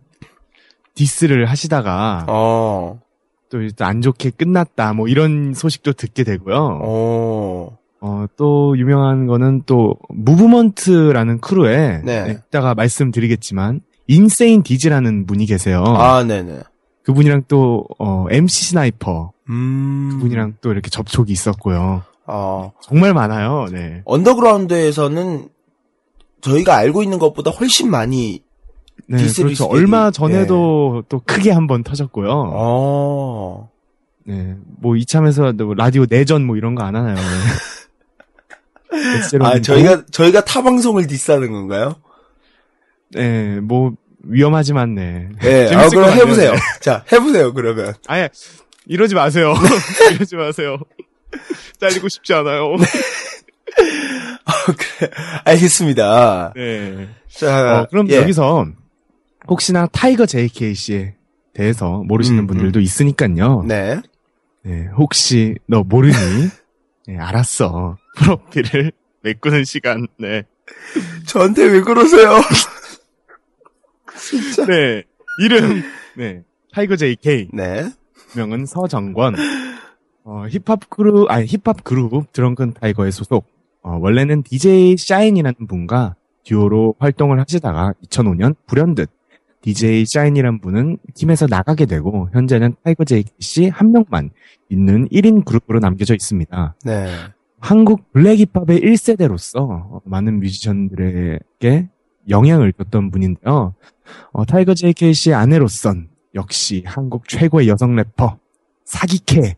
[0.93, 3.01] 디스를 하시다가, 어.
[3.49, 6.79] 또 일단 안 좋게 끝났다, 뭐 이런 소식도 듣게 되고요.
[6.83, 7.78] 어.
[8.01, 12.39] 어, 또 유명한 거는 또 무브먼트라는 크루에 네.
[12.47, 15.83] 이따가 말씀드리겠지만 인세인 디지라는 분이 계세요.
[15.85, 16.59] 아, 네네.
[17.03, 20.09] 그분이랑 또 어, MC 스나이퍼 음.
[20.13, 22.03] 그분이랑 또 이렇게 접촉이 있었고요.
[22.27, 22.71] 어.
[22.81, 23.65] 정말 많아요.
[23.71, 24.01] 네.
[24.05, 25.49] 언더그라운드에서는
[26.41, 28.41] 저희가 알고 있는 것보다 훨씬 많이
[29.07, 29.65] 네, 그렇죠.
[29.65, 32.29] 얼마 전에도 또 크게 한 번 터졌고요.
[32.31, 33.69] 어.
[34.25, 34.55] 네.
[34.79, 37.15] 뭐 이참에서 뭐 라디오 내전 뭐 이런 거 안 하나요?
[38.91, 39.37] 네.
[39.41, 41.95] 아, 저희가 저희가 타 방송을 디스하는 건가요?
[43.11, 45.29] 네, 뭐 위험하지만 네.
[45.41, 45.73] 네.
[45.75, 46.11] 아, 그럼.
[46.11, 46.53] 해보세요.
[46.53, 46.59] 네.
[46.81, 47.93] 자, 해보세요, 그러면.
[48.07, 48.29] 아예
[48.87, 49.53] 이러지 마세요.
[50.15, 50.77] 이러지 마세요.
[51.79, 52.75] 잘리고 싶지 않아요.
[52.77, 52.87] 그래.
[55.45, 56.53] 알겠습니다.
[56.55, 57.07] 네.
[57.29, 58.17] 자, 어, 그럼 예.
[58.17, 58.65] 여기서
[59.47, 61.15] 혹시나 타이거 JK 씨에
[61.53, 63.63] 대해서 모르시는 음, 분들도 있으니까요.
[63.67, 64.01] 네.
[64.63, 66.13] 네, 혹시 너 모르니?
[67.07, 67.97] 네, 알았어.
[68.17, 68.91] 프로필을
[69.21, 70.07] 메꾸는 시간.
[70.17, 70.43] 네.
[71.25, 72.37] 저한테 왜 그러세요?
[74.67, 75.03] 네.
[75.43, 75.83] 이름.
[76.15, 76.43] 네.
[76.73, 77.49] 타이거 JK.
[77.53, 77.89] 네.
[78.35, 79.35] 명은 서정권.
[80.23, 83.45] 어, 힙합 그룹, 아니, 힙합 그룹 드렁큰 타이거의 소속.
[83.81, 89.09] 어, 원래는 DJ 샤인이라는 분과 듀오로 활동을 하시다가 2005년 불현듯
[89.61, 94.29] DJ 샤인이라는 분은 팀에서 나가게 되고 현재는 타이거 JK 한 명만
[94.69, 96.75] 있는 1인 그룹으로 남겨져 있습니다.
[96.85, 97.07] 네.
[97.59, 101.89] 한국 블랙 힙합의 1세대로서 많은 뮤지션들에게
[102.29, 103.75] 영향을 줬던 분인데요.
[104.31, 108.37] 어, 타이거 JK 씨의 아내로선 역시 한국 최고의 여성 래퍼
[108.85, 109.57] 사기캐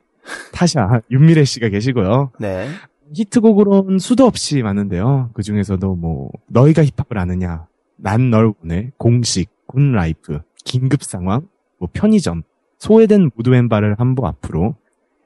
[0.53, 2.31] 타샤 윤미래 씨가 계시고요.
[2.39, 2.67] 네.
[3.13, 5.31] 히트곡으로는 수도 없이 많은데요.
[5.33, 12.43] 그 중에서도 뭐 너희가 힙합을 아느냐, 난널 군의 공식, 군 라이프, 긴급 상황, 뭐 편의점,
[12.77, 14.75] 소외된 무드왼발을 한보 앞으로,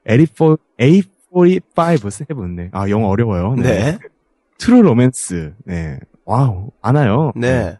[0.04, 1.02] 에리포, 에이
[1.74, 2.26] 45, 7.
[2.56, 2.68] 네.
[2.72, 3.54] 아, 영어 어려워요.
[3.54, 3.62] 네.
[3.62, 3.98] 네.
[4.58, 5.52] True Romance.
[5.64, 5.98] 네.
[6.24, 7.32] 와우, 안아요.
[7.36, 7.50] 네.
[7.50, 7.78] 네.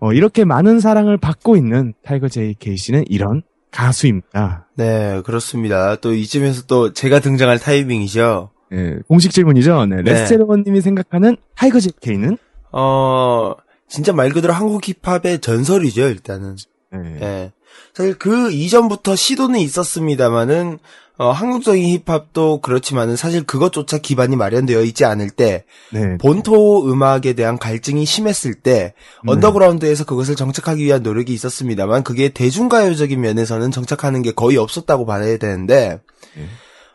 [0.00, 4.68] 어, 이렇게 많은 사랑을 받고 있는 타이거 제이 케이씨는 이런 가수입니다.
[4.76, 5.96] 네, 그렇습니다.
[5.96, 8.50] 또 이쯤에서 또 제가 등장할 타이밍이죠.
[8.70, 9.86] 네, 공식 질문이죠.
[9.86, 10.02] 네, 네.
[10.02, 12.36] 레스테로원님이 생각하는 타이거 제이 케이는?
[12.72, 13.54] 어,
[13.88, 16.56] 진짜 말 그대로 한국 힙합의 전설이죠, 일단은.
[16.92, 17.18] 네.
[17.18, 17.52] 네.
[17.94, 20.78] 사실 그 이전부터 시도는 있었습니다만은
[21.18, 26.16] 어, 한국적인 힙합도 그렇지만은 사실 그것조차 기반이 마련되어 있지 않을 때 네.
[26.18, 29.32] 본토 음악에 대한 갈증이 심했을 때 네.
[29.32, 36.00] 언더그라운드에서 그것을 정착하기 위한 노력이 있었습니다만 그게 대중가요적인 면에서는 정착하는 게 거의 없었다고 봐야 되는데
[36.34, 36.44] 네.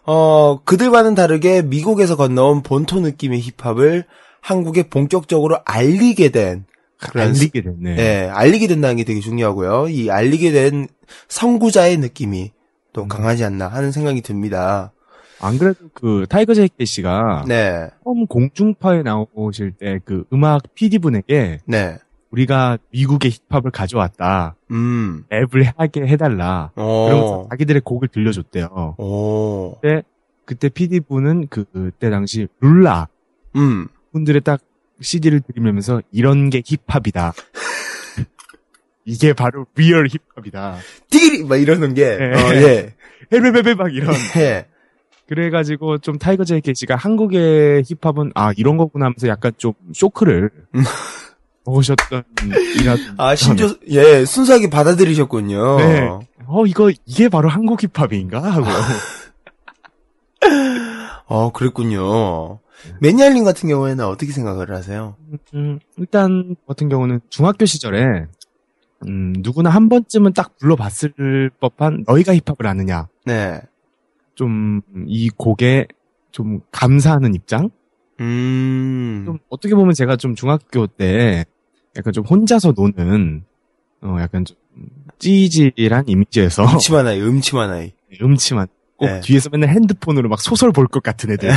[0.04, 4.06] 어 그들과는 다르게 미국에서 건너온 본토 느낌의 힙합을
[4.42, 6.66] 한국에 본격적으로 알리게 된
[7.00, 7.98] 그런 알리게 됐네.
[7.98, 9.90] 예, 알리게 된다는 게 되게 중요하고요.
[9.90, 10.88] 이 알리게 된
[11.28, 12.52] 선구자의 느낌이
[12.94, 13.08] 또 음.
[13.08, 14.92] 강하지 않나 하는 생각이 듭니다.
[15.40, 21.60] 안 그래도 그 타이거 JK 씨가 네, 처음 공중파에 나오실 때 그 음악 PD 분에게
[21.66, 21.98] 네.
[22.32, 24.56] 우리가 미국의 힙합을 가져왔다.
[24.72, 25.24] 음.
[25.30, 26.72] 랩을 하게 해달라.
[26.76, 27.48] 그러면서 어.
[27.52, 28.96] 자기들의 곡을 들려줬대요.
[28.98, 29.78] 오.
[30.46, 33.08] 그때 PD 분은 그, 그때 당시 룰라
[33.56, 33.88] 음.
[34.14, 34.62] 분들의 딱
[35.00, 37.34] CD를 들으면서 이런 게 힙합이다.
[39.08, 40.78] 이게 바로 real 힙합이다.
[41.10, 41.44] 띠리!
[41.46, 42.26] 막 이러는 게, 네.
[42.26, 42.94] 어, 예.
[43.32, 44.14] 헬베베베 막 이런.
[44.38, 44.66] 예.
[45.28, 50.50] 그래가지고 좀 타이거 JK씨가 한국의 힙합은 아 이런 거구나 하면서 약간 좀 쇼크를
[52.82, 52.96] 이라.
[53.18, 55.78] 아, 심지어, 예, 순수하게 받아들이셨군요.
[55.80, 56.10] 네.
[56.46, 58.68] 어 이거 이게 바로 한국 힙합인가 하고.
[61.28, 62.60] 어, 그랬군요.
[63.02, 65.18] 매니아님 같은 경우에는 어떻게 생각을 하세요?
[65.54, 68.28] 음, 일단 같은 경우는 중학교 시절에
[69.06, 73.08] 음, 누구나 한 번쯤은 딱 불러봤을 법한 너희가 힙합을 아느냐.
[73.26, 73.62] 네.
[74.36, 75.88] 좀 이 곡에
[76.32, 77.70] 좀 감사하는 입장?
[78.20, 79.24] 음.
[79.26, 81.46] 좀 어떻게 보면 제가 좀 중학교 때
[81.96, 83.44] 약간 좀 혼자서 노는
[84.02, 84.56] 어 약간 좀
[85.20, 87.94] 찌질한 이미지에서 음침한 아이, 음침한 아이.
[88.22, 89.20] 음침한 꼭 네.
[89.22, 91.50] 뒤에서 맨날 핸드폰으로 막 소설 볼 것 같은 애들.
[91.50, 91.56] 네.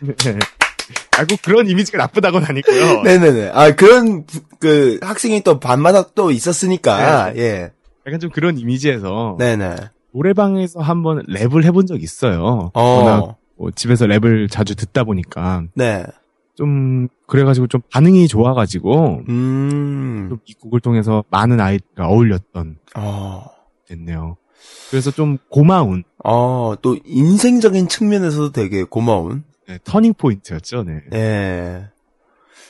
[1.18, 3.02] 알고 그런 이미지가 나쁘다고는 아니고요.
[3.02, 3.50] 네네네.
[3.52, 7.40] 아, 그런, 부- 그, 학생이 또 반마다 또 있었으니까, 네.
[7.40, 7.72] 예.
[8.06, 9.76] 약간 좀 그런 이미지에서 네네.
[10.12, 12.70] 노래방에서 한번 랩을 해본 적 있어요.
[12.74, 16.04] 워낙 어, 뭐 집에서 랩을 자주 듣다 보니까 네.
[16.54, 23.44] 좀 그래가지고 좀 반응이 좋아가지고 음, 좀이 곡을 통해서 많은 아이가 어울렸던 어,
[23.88, 24.36] 됐네요.
[24.90, 30.84] 그래서 좀 고마운 어, 또, 인생적인 측면에서도 되게 고마운, 네, 터닝 포인트였죠.
[30.84, 31.00] 네.
[31.14, 31.88] 예.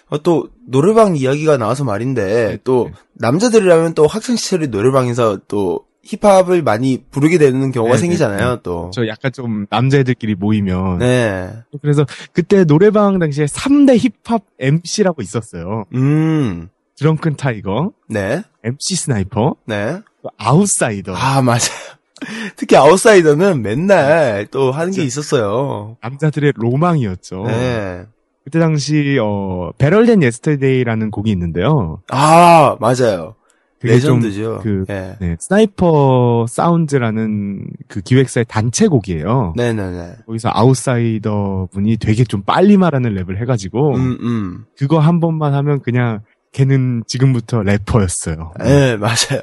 [0.08, 2.92] 어, 또, 노래방 이야기가 나와서 말인데, 네, 또, 네.
[3.14, 8.90] 남자들이라면 또 학창시절에 노래방에서 또, 힙합을 많이 부르게 되는 경우가 네, 생기잖아요, 또.
[8.94, 11.52] 저 약간 좀 남자애들끼리 모이면 네.
[11.82, 15.84] 그래서 그때 노래방 당시에 3대 힙합 MC라고 있었어요.
[15.94, 18.44] 음, 드렁큰 타이거, 네.
[18.62, 20.00] MC 스나이퍼, 네.
[20.22, 21.12] 또 아웃사이더.
[21.12, 21.95] 아, 맞아요.
[22.56, 25.96] 특히 아웃사이더는 맨날 또 하는 게 있었어요.
[26.02, 27.44] 남자들의 로망이었죠.
[27.46, 28.04] 네.
[28.44, 32.00] 그때 당시 어 Better Than Yesterday라는 곡이 있는데요.
[32.10, 33.34] 아, 맞아요.
[33.82, 34.60] 레전드죠.
[34.62, 35.16] 그 예.
[35.20, 39.52] 네, 스나이퍼 사운드라는 그 기획사의 단체곡이에요.
[39.56, 40.16] 네네네.
[40.26, 44.64] 거기서 아웃사이더 분이 되게 좀 빨리 말하는 랩을 해가지고 음, 음.
[44.78, 46.20] 그거 한 번만 하면 그냥
[46.52, 48.54] 걔는 지금부터 래퍼였어요.
[48.60, 49.42] 네, 맞아요.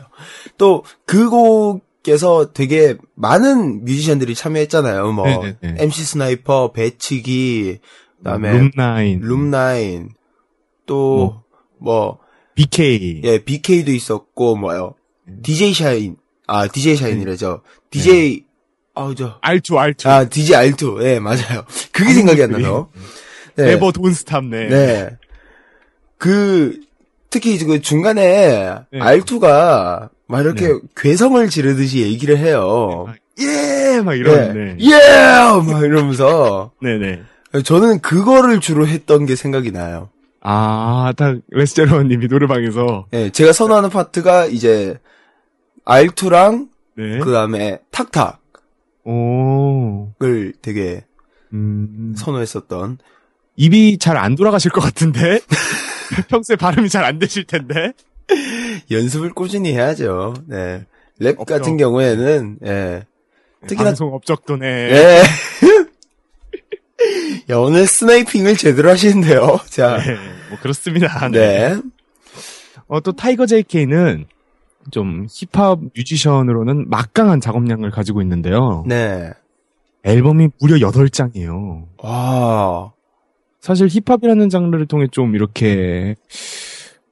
[0.57, 5.11] 또, 그 곡 에서 되게 많은 뮤지션들이 참여했잖아요.
[5.13, 5.83] 뭐, 네네네.
[5.83, 7.79] MC 스나이퍼, 배치기,
[8.17, 10.09] 그 다음에, 룸나인, 룸나인,
[10.85, 11.43] 또,
[11.79, 12.19] 뭐,
[12.55, 14.95] BK, 예, BK도 있었고, 뭐요.
[15.25, 15.35] 네.
[15.41, 17.61] DJ 샤인, 아, DJ 샤인이래죠.
[17.89, 18.43] DJ,
[18.95, 21.03] 아우, 저, 알투 알투, 아, DJ R2.
[21.03, 21.65] 예, 맞아요.
[21.91, 22.89] 그게 생각이 안 나서.
[23.55, 23.65] 네.
[23.65, 24.67] Never don't stop네.
[24.67, 25.09] 네.
[26.17, 26.79] 그,
[27.33, 28.99] 특히 그 중간에 네.
[28.99, 30.79] R2가 막 이렇게 네.
[30.95, 33.07] 괴성을 지르듯이 얘기를 해요.
[33.39, 33.99] 예!
[34.01, 34.19] 막 네.
[34.19, 34.77] 이러는데.
[34.85, 34.91] 예!
[35.71, 36.69] 막 이러면서.
[36.79, 37.23] 네네.
[37.63, 40.09] 저는 그거를 주로 했던 게 생각이 나요.
[40.41, 44.99] 아, 딱, 레스제로님이 노래방에서, 예, 제가 선호하는 파트가 이제
[45.85, 47.17] R2랑 네.
[47.17, 48.33] 그 다음에 탁탁을
[49.05, 50.11] 오,
[50.61, 51.03] 되게
[51.51, 52.99] 음, 선호했었던.
[53.55, 55.39] 입이 잘 안 돌아가실 것 같은데?
[56.29, 57.93] 평소에 발음이 잘 안 되실 텐데?
[58.91, 60.33] 연습을 꾸준히 해야죠.
[60.47, 60.85] 네.
[61.19, 61.53] 랩 없죠.
[61.53, 63.05] 같은 경우에는, 예.
[63.67, 64.65] 특히나 방송 업적도네.
[64.67, 65.21] 예.
[67.49, 69.59] 야, 오늘 sniping을 제대로 하시는데요.
[69.69, 70.15] 자, 네,
[70.49, 71.27] 뭐 그렇습니다.
[71.29, 71.77] 네.
[72.87, 74.25] 어, 또 타이거 JK는
[74.91, 78.83] 좀 힙합 뮤지션으로는 막강한 작업량을 가지고 있는데요.
[78.87, 79.31] 네.
[80.03, 81.85] 앨범이 무려 8장이에요.
[81.97, 82.91] 와.
[83.63, 86.17] 사실 힙합이라는 장르를 통해 좀 이렇게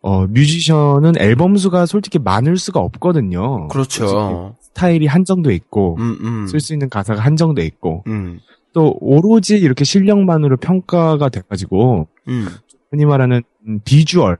[0.02, 3.70] 어, 뮤지션은 앨범 수가 솔직히 많을 수가 없거든요.
[3.70, 4.58] 그렇죠.
[4.60, 6.47] 스타일이 한정돼 있고 음, 음.
[6.47, 8.41] 쓸수 있는 가사가 한정돼 있고 음,
[8.74, 12.47] 또 오로지 이렇게 실력만으로 평가가 돼가지고 음.
[12.89, 14.38] 흔히 말하는 음, 비주얼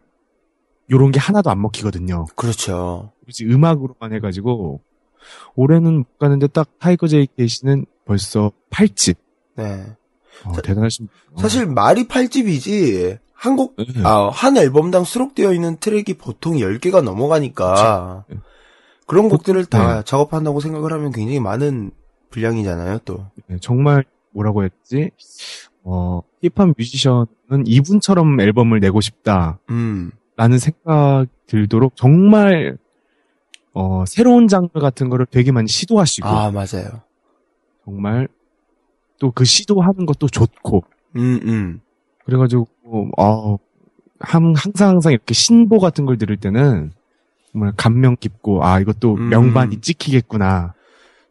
[0.91, 2.26] 요런 게 하나도 안 먹히거든요.
[2.36, 3.14] 그렇죠.
[3.22, 4.82] 그렇지 음악으로만 해가지고
[5.55, 9.16] 오래는 못 가는데 딱 타이거 JK 씨는 벌써 8집.
[9.55, 9.95] 네.
[10.45, 11.13] 어, 사- 대단하십니다.
[11.37, 13.85] 사실 말이 8집이지, 한 곡, 네.
[14.03, 18.43] 아, 한 앨범당 수록되어 있는 트랙이 보통 10개가 넘어가니까, 그렇죠.
[19.07, 20.03] 그런 곡들을 다 네.
[20.05, 21.91] 작업한다고 생각을 하면 굉장히 많은
[22.29, 23.25] 분량이잖아요, 또.
[23.47, 25.11] 네, 정말 뭐라고 했지?
[25.83, 27.27] 어, 힙합 뮤지션은
[27.65, 30.11] 이분처럼 앨범을 내고 싶다라는 음,
[30.59, 32.77] 생각 들도록 정말
[33.73, 37.01] 어, 새로운 장르 같은 거를 되게 많이 시도하시고 아, 맞아요.
[37.83, 38.27] 정말
[39.22, 40.84] 또 그 시도하는 것도 좋고
[41.15, 41.82] 음, 음.
[42.26, 42.67] 그래가지고
[43.19, 43.57] 어,
[44.19, 46.91] 함- 항상 항상 이렇게 신보 같은 걸 들을 때는
[47.51, 49.30] 정말 감명 깊고 아 이것도 음.
[49.30, 50.74] 명반이 찍히겠구나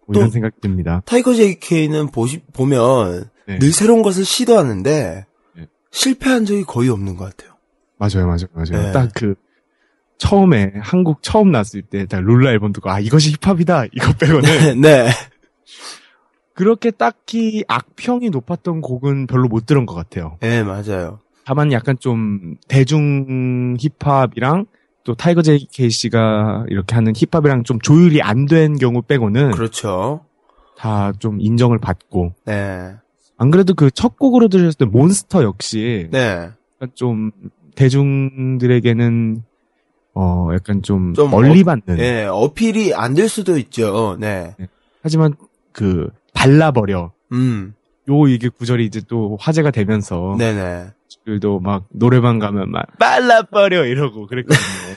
[0.07, 1.03] 뭐 이런 또- 생각이 듭니다.
[1.05, 3.59] 타이거 JK는 보시, 보면 네.
[3.59, 5.27] 늘 새로운 것을 시도하는데
[5.57, 5.67] 네.
[5.91, 7.57] 실패한 적이 거의 없는 것 같아요.
[7.99, 8.87] 맞아요, 맞아요, 맞아요.
[8.87, 8.93] 네.
[8.93, 9.35] 딱그
[10.19, 15.09] 처음에 한국 처음 나왔을 때 딱 룰라 앨범 듣고 아 이것이 힙합이다 이거 빼고는 네.
[16.61, 20.37] 그렇게 딱히 악평이 높았던 곡은 별로 못 들은 것 같아요.
[20.41, 21.19] 네, 맞아요.
[21.47, 24.67] 다만 약간 좀 대중 힙합이랑
[25.05, 30.21] 또 타이거 JK 씨가 이렇게 하는 힙합이랑 좀 조율이 안 된 경우 빼고는 그렇죠.
[30.77, 32.93] 다 좀 인정을 받고 네.
[33.39, 36.51] 안 그래도 그 첫 곡으로 들으셨을 때 몬스터 역시 네.
[36.77, 37.31] 약간 좀
[37.75, 39.43] 대중들에게는
[40.15, 44.19] 어 약간 좀, 좀 멀리 어- 받는 네, 어필이 안 될 수도 있죠.
[44.21, 44.55] 네.
[45.03, 45.33] 하지만
[45.73, 47.75] 그 발라버려 음.
[48.09, 50.89] 요 이게 구절이 이제 또 화제가 되면서 네네.
[51.25, 54.97] 들도 막 노래방 가면 막 발라버려 이러고 그랬거든요.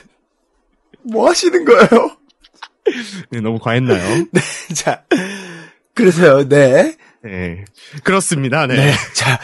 [1.02, 2.16] 뭐 하시는 거예요?
[3.30, 4.26] 네, 너무 과했나요?
[4.74, 5.02] 자.
[5.94, 6.96] 그래서요, 네.
[7.22, 7.64] 네.
[8.02, 8.66] 그렇습니다.
[8.66, 8.76] 네.
[8.76, 8.92] 네.
[9.14, 9.38] 자.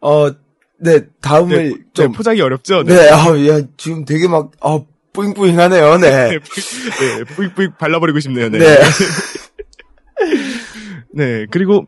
[0.00, 0.30] 어,
[0.78, 2.12] 네, 다음을 네, 좀.
[2.12, 2.82] 네, 포장이 어렵죠?
[2.84, 4.80] 네, 아, 야, 지금 되게 막, 아,
[5.12, 6.10] 뿌잉뿌잉하네요, 네.
[6.10, 8.48] 네, 네, 뿌익뿌익 발라버리고 싶네요.
[8.48, 8.58] 네.
[11.12, 11.24] 네.
[11.24, 11.86] 네, 그리고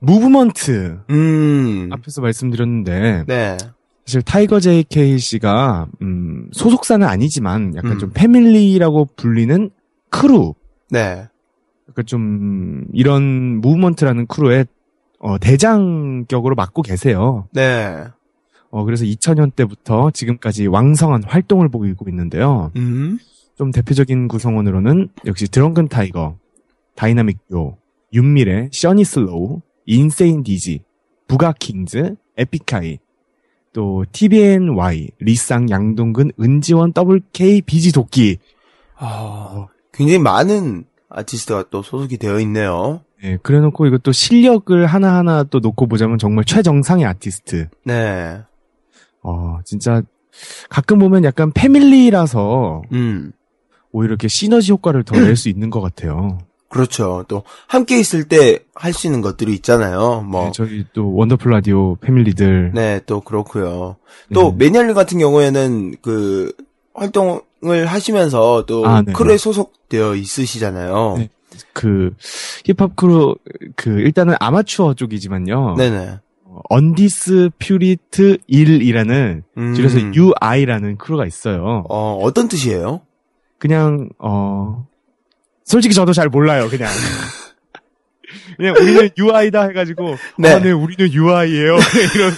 [0.00, 1.88] 무브먼트 음.
[1.92, 3.56] 앞에서 말씀드렸는데 네.
[4.04, 7.98] 사실 타이거 JK 씨가 음, 소속사는 아니지만 약간 음.
[7.98, 9.70] 좀 family라고 불리는
[10.10, 10.54] 크루,
[10.90, 11.28] 네.
[11.88, 14.66] 약간 좀 이런 무브먼트라는 crew의
[15.20, 17.46] 어, 대장격으로 맡고 계세요.
[17.52, 18.04] 네.
[18.70, 22.72] 어, 그래서 2000년 때부터 지금까지 왕성한 활동을 보이고 있는데요.
[22.76, 23.18] 음.
[23.56, 26.36] 좀 대표적인 구성원으로는 역시 드렁큰 타이거,
[26.94, 27.76] 다이나믹 듀오,
[28.12, 30.80] 윤미래, 션이 슬로우, 인세인 디지,
[31.28, 32.98] 부가킹즈, 에픽하이,
[33.72, 38.38] 또 TBNY, 리쌍, 양동근, 은지원, 더블K, 비지 도끼.
[38.96, 43.00] 아, 굉장히 많은 아티스트가 또 소속이 되어 있네요.
[43.24, 47.68] 예, 그래놓고 이것도 실력을 하나하나 또 놓고 보자면 정말 최정상의 아티스트.
[47.84, 48.40] 네.
[49.22, 50.02] 어, 진짜
[50.68, 53.32] 가끔 보면 약간 family라서 음.
[53.92, 56.38] 오히려 이렇게 시너지 효과를 더 낼 수 있는 것 같아요.
[56.72, 57.24] 그렇죠.
[57.28, 60.22] 또, 함께 있을 때 할 수 있는 것들이 있잖아요.
[60.22, 60.46] 뭐.
[60.46, 62.72] 네, 저희 또 원더풀 라디오 family들.
[62.74, 63.96] 네, 또 그렇고요.
[64.34, 64.56] 또 네.
[64.56, 66.52] 매니아님 같은 경우에는 그
[66.94, 69.12] 활동을 하시면서 또 아, 네.
[69.12, 71.14] crew에 소속되어 있으시잖아요.
[71.18, 71.30] 네.
[71.72, 72.10] 그
[72.64, 73.36] 힙합 크루
[73.76, 75.76] 그 일단은 아마추어 쪽이지만요.
[75.76, 76.18] 네네.
[76.68, 79.74] Undisputed 1이라는 음.
[79.74, 81.84] 줄여서 UI라는 crew가 있어요.
[81.88, 83.02] 어, 어떤 뜻이에요?
[83.58, 84.86] 그냥 어
[85.64, 86.68] 솔직히 저도 잘 몰라요.
[86.68, 86.90] 그냥
[88.56, 90.52] 그냥 우리는 UI다 해가지고 네.
[90.52, 91.76] 아, 네 우리는 UI예요.
[92.14, 92.32] 이런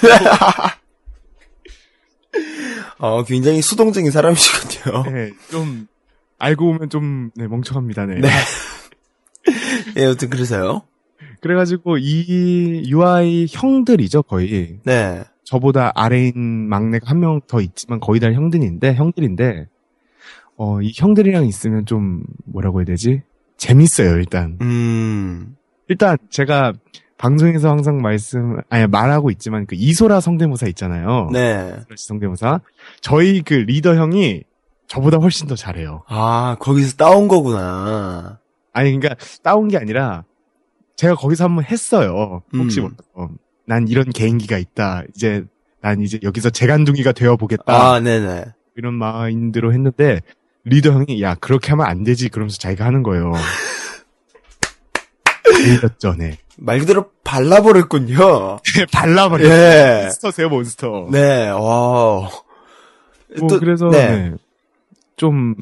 [2.98, 5.02] 어, 굉장히 수동적인 사람이시군요.
[5.12, 5.86] 네, 좀
[6.38, 8.06] 알고 보면 좀 네, 멍청합니다.
[8.06, 8.20] 네.
[8.20, 8.28] 네.
[9.98, 10.82] 예, 여튼 그래서요.
[11.40, 15.22] 그래가지고 이 UI 형들이죠 거의 네.
[15.44, 19.66] 저보다 아래인 막내가 한 명 더 있지만 거의 다 형들인데 형들인데
[20.56, 23.22] 어 이 형들이랑 있으면 좀 뭐라고 해야 되지
[23.56, 25.56] 재밌어요 일단 음.
[25.88, 26.72] 일단 제가
[27.16, 31.74] 방송에서 항상 말씀 아니 말하고 있지만 그 이소라 성대모사 있잖아요 네.
[31.96, 32.60] 성대모사
[33.00, 34.42] 저희 그 리더 형이
[34.86, 38.38] 저보다 훨씬 더 잘해요 아, 거기서 따온 거구나.
[38.72, 40.24] 아니 그러니까 따온 게 아니라
[40.96, 42.90] 제가 거기서 한번 했어요 혹시 음.
[43.16, 43.34] 몰라서
[43.66, 45.44] 난 이런 개인기가 있다 이제
[45.80, 48.44] 난 이제 여기서 재간둥이가 되어 보겠다 아, 네네.
[48.76, 50.20] 이런 마인드로 했는데
[50.64, 53.32] 리더 형이 야 그렇게 하면 안 되지 그러면서 자기가 하는 거예요.
[55.44, 56.38] 알렸죠, 네.
[56.56, 58.58] 말 그대로 발라버렸군요.
[58.92, 59.44] 발라버려.
[59.48, 60.00] 예.
[60.04, 61.08] 몬스터세요, 몬스터.
[61.10, 61.58] 네, 와.
[63.38, 64.08] 뭐 또, 그래서 네.
[64.08, 64.32] 네.
[65.16, 65.54] 좀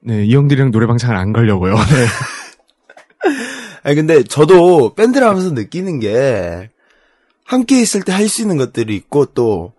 [0.00, 1.74] 네, 이 형들이랑 노래방 잘 안 가려고요.
[1.76, 2.06] 네.
[3.82, 6.70] 아니, 근데 저도 밴드를 하면서 느끼는 게,
[7.44, 9.72] 함께 있을 때 할 수 있는 것들이 있고, 또,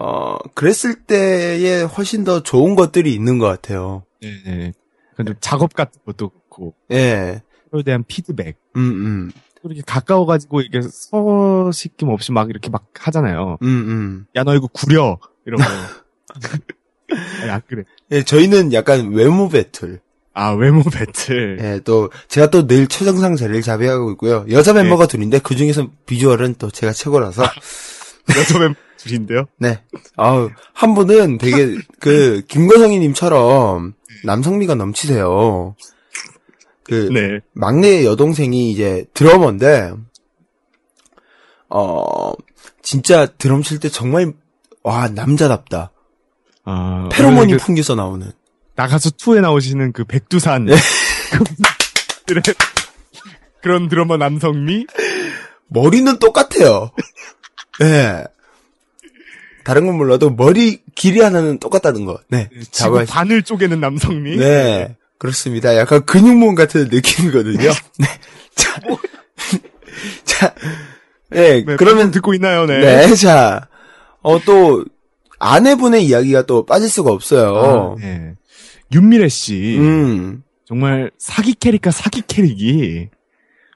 [0.00, 4.04] 어, 그랬을 때에 훨씬 더 좋은 것들이 있는 것 같아요.
[4.22, 4.72] 네, 네.
[5.16, 7.42] 근데 작업 같은 것도 그렇고 예.
[7.70, 13.58] 서로에 대한 피드백 음, 음, 또 이렇게 가까워가지고 이게 서식낌 없이 막 이렇게 막 하잖아요.
[13.62, 14.26] 음, 음.
[14.36, 15.64] 야 너 이거 구려 이런 거.
[17.42, 17.84] 아니, 안 그래.
[18.12, 20.00] 예, 저희는 약간 외모 배틀.
[20.34, 21.58] 아 외모 배틀.
[21.60, 24.44] 예, 또, 제가 또 늘 최정상 자리를 자비하고 있고요.
[24.50, 27.42] 여자 멤버가 둘인데, 그 중에서 비주얼은 또 제가 최고라서.
[28.38, 29.46] 여자 멤버 둘인데요.
[29.58, 29.82] 네.
[30.16, 33.94] 아우, 한 분은 되게, 그, 김거성이님처럼
[34.24, 35.76] 남성미가 넘치세요.
[36.84, 37.40] 그, 네.
[37.52, 39.92] 막내 여동생이 이제 드러머인데,
[41.70, 42.32] 어,
[42.82, 44.32] 진짜 드럼 칠 때 정말
[44.82, 45.92] 와, 남자답다.
[46.64, 48.32] 아, 페로몬이 그 풍겨서 나오는.
[48.74, 50.66] 나가서 투에 나오시는 그 백두산
[52.26, 52.54] 그분들의
[53.60, 54.86] 그런 드러머 남성미
[55.66, 56.90] 머리는 똑같아요.
[57.80, 58.24] 네.
[59.68, 62.18] 다른 건 몰라도 머리 길이 하나는 똑같다는 거.
[62.28, 62.48] 네.
[62.70, 63.04] 잡아.
[63.04, 64.96] 반을 쪼개는 남성미 네.
[65.18, 65.76] 그렇습니다.
[65.76, 67.68] 약간 근육몸 같은 느낌이거든요.
[68.00, 68.06] 네.
[68.56, 68.80] 자.
[70.24, 70.54] 자.
[71.28, 71.66] 네.
[71.66, 72.64] 네, 그러면 듣고 있나요?
[72.64, 72.78] 네.
[72.78, 73.14] 네.
[73.14, 73.68] 자.
[74.22, 74.86] 어, 또,
[75.38, 77.96] 아내분의 이야기가 또 빠질 수가 없어요.
[77.98, 78.36] 아, 네.
[78.90, 80.44] 윤미래 씨 음.
[80.64, 83.08] 정말 사기 캐릭과 사기 캐릭이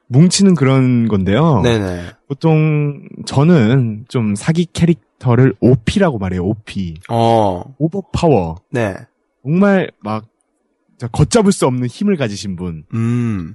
[0.09, 1.61] 뭉치는 그런 건데요.
[1.63, 2.13] 네네.
[2.29, 6.43] 보통 저는 좀 사기 캐릭 터를 OP라고 말해요.
[6.43, 6.95] OP.
[7.09, 7.63] 어.
[7.79, 8.57] 오버파워.
[8.71, 8.97] 네.
[9.45, 10.27] 정말 막
[11.13, 12.85] 걷잡을 수 없는 힘을 가지신 분.
[12.93, 13.55] 음.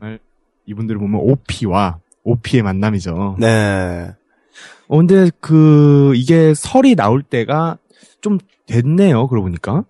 [0.65, 3.35] 이분들을 보면 OP와 OP의 만남이죠.
[3.39, 4.11] 네.
[4.87, 7.77] 어, 근데 그 이게 설이 나올 때가
[8.21, 9.27] 좀 됐네요.
[9.27, 9.83] 그러고 보니까.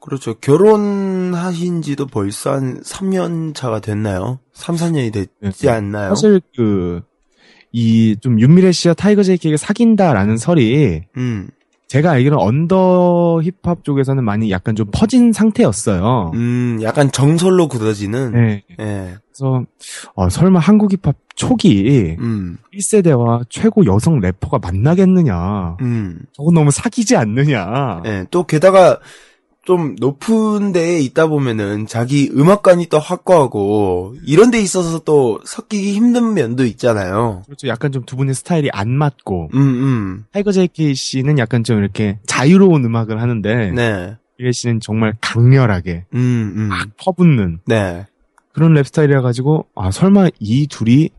[0.00, 0.34] 그렇죠.
[0.34, 4.40] 결혼하신 지도 벌써 한 3년 차가 됐나요?
[4.52, 5.68] 3, 4년이 됐지 네.
[5.70, 6.10] 않나요?
[6.10, 7.02] 사실 그
[7.76, 11.48] 이 좀 윤미래 씨와 타이거 JK가 사귄다라는 설이 음.
[11.88, 16.30] 제가 알기로는 언더 힙합 쪽에서는 많이 약간 좀 퍼진 상태였어요.
[16.34, 18.32] 음, 약간 정설로 굳어지는.
[18.32, 18.62] 네.
[18.80, 19.14] 예.
[19.26, 19.64] 그래서
[20.14, 22.58] 어, 설마 한국 힙합 초기 음.
[22.74, 25.76] 1세대와 최고 여성 래퍼가 만나겠느냐.
[25.80, 26.20] 음.
[26.32, 28.02] 저건 너무 사기지 않느냐.
[28.06, 28.24] 예.
[28.30, 28.98] 또 게다가
[29.64, 36.34] 좀 높은 데에 있다 보면은 자기 음악관이 또 확고하고 이런 데 있어서 또 섞이기 힘든
[36.34, 37.42] 면도 있잖아요.
[37.46, 37.68] 그렇죠.
[37.68, 40.24] 약간 좀 두 분의 스타일이 안 맞고 음, 음.
[40.32, 44.16] 타이거 JK 씨는 약간 좀 이렇게 자유로운 음악을 하는데 네.
[44.38, 46.68] 미래 씨는 정말 강렬하게 음, 음.
[46.68, 48.06] 막 퍼붓는 네.
[48.52, 51.10] 그런 랩 스타일이라 가지고 아 설마 이 둘이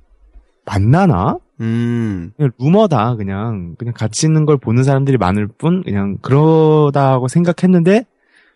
[0.65, 1.37] 만나나?
[1.61, 2.31] 음.
[2.37, 8.05] 그냥 루머다 그냥 그냥 같이 있는 걸 보는 사람들이 많을 뿐 그냥 그러다고 생각했는데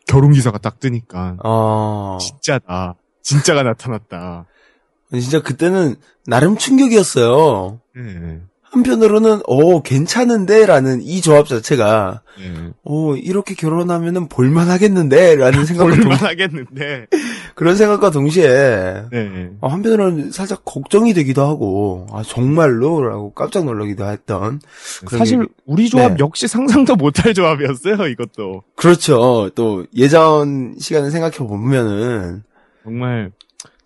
[0.09, 2.17] 결혼 기사가 딱 뜨니까 어.
[2.19, 4.45] 진짜다 진짜가 나타났다.
[5.11, 5.95] 진짜 그때는
[6.25, 7.79] 나름 충격이었어요.
[7.95, 8.41] 네.
[8.71, 12.69] 한편으로는 오 괜찮은데라는 이 조합 자체가 네.
[12.83, 17.07] 오 이렇게 결혼하면은 볼만하겠는데라는 생각과 동, 볼만하겠는데.
[17.55, 19.49] 그런 생각과 동시에 네.
[19.59, 24.61] 어, 한편으로는 살짝 걱정이 되기도 하고 아 정말로라고 깜짝 놀라기도 했던
[25.09, 26.17] 사실 게- 우리 조합 네.
[26.19, 28.07] 역시 상상도 못할 조합이었어요.
[28.07, 32.43] 이것도 그렇죠 또 예전 시간을 생각해 보면은
[32.83, 33.31] 정말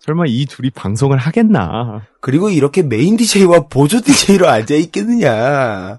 [0.04, 2.02] 설마 이 둘이 방송을 하겠나?
[2.20, 5.98] 그리고 이렇게 메인 DJ와 보조 DJ로 앉아 있겠느냐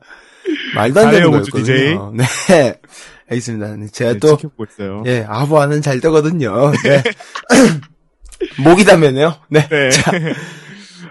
[0.76, 2.14] 말도 안 되는 거였거든요.
[2.48, 2.76] 네
[3.30, 3.76] 알겠습니다.
[3.78, 4.38] 네, 제가 네, 또.
[5.08, 6.72] 예, 아부아는 잘 되거든요.
[6.84, 7.02] 네.
[8.64, 9.34] 목이다면요.
[9.50, 9.68] 네.
[9.68, 9.90] 네.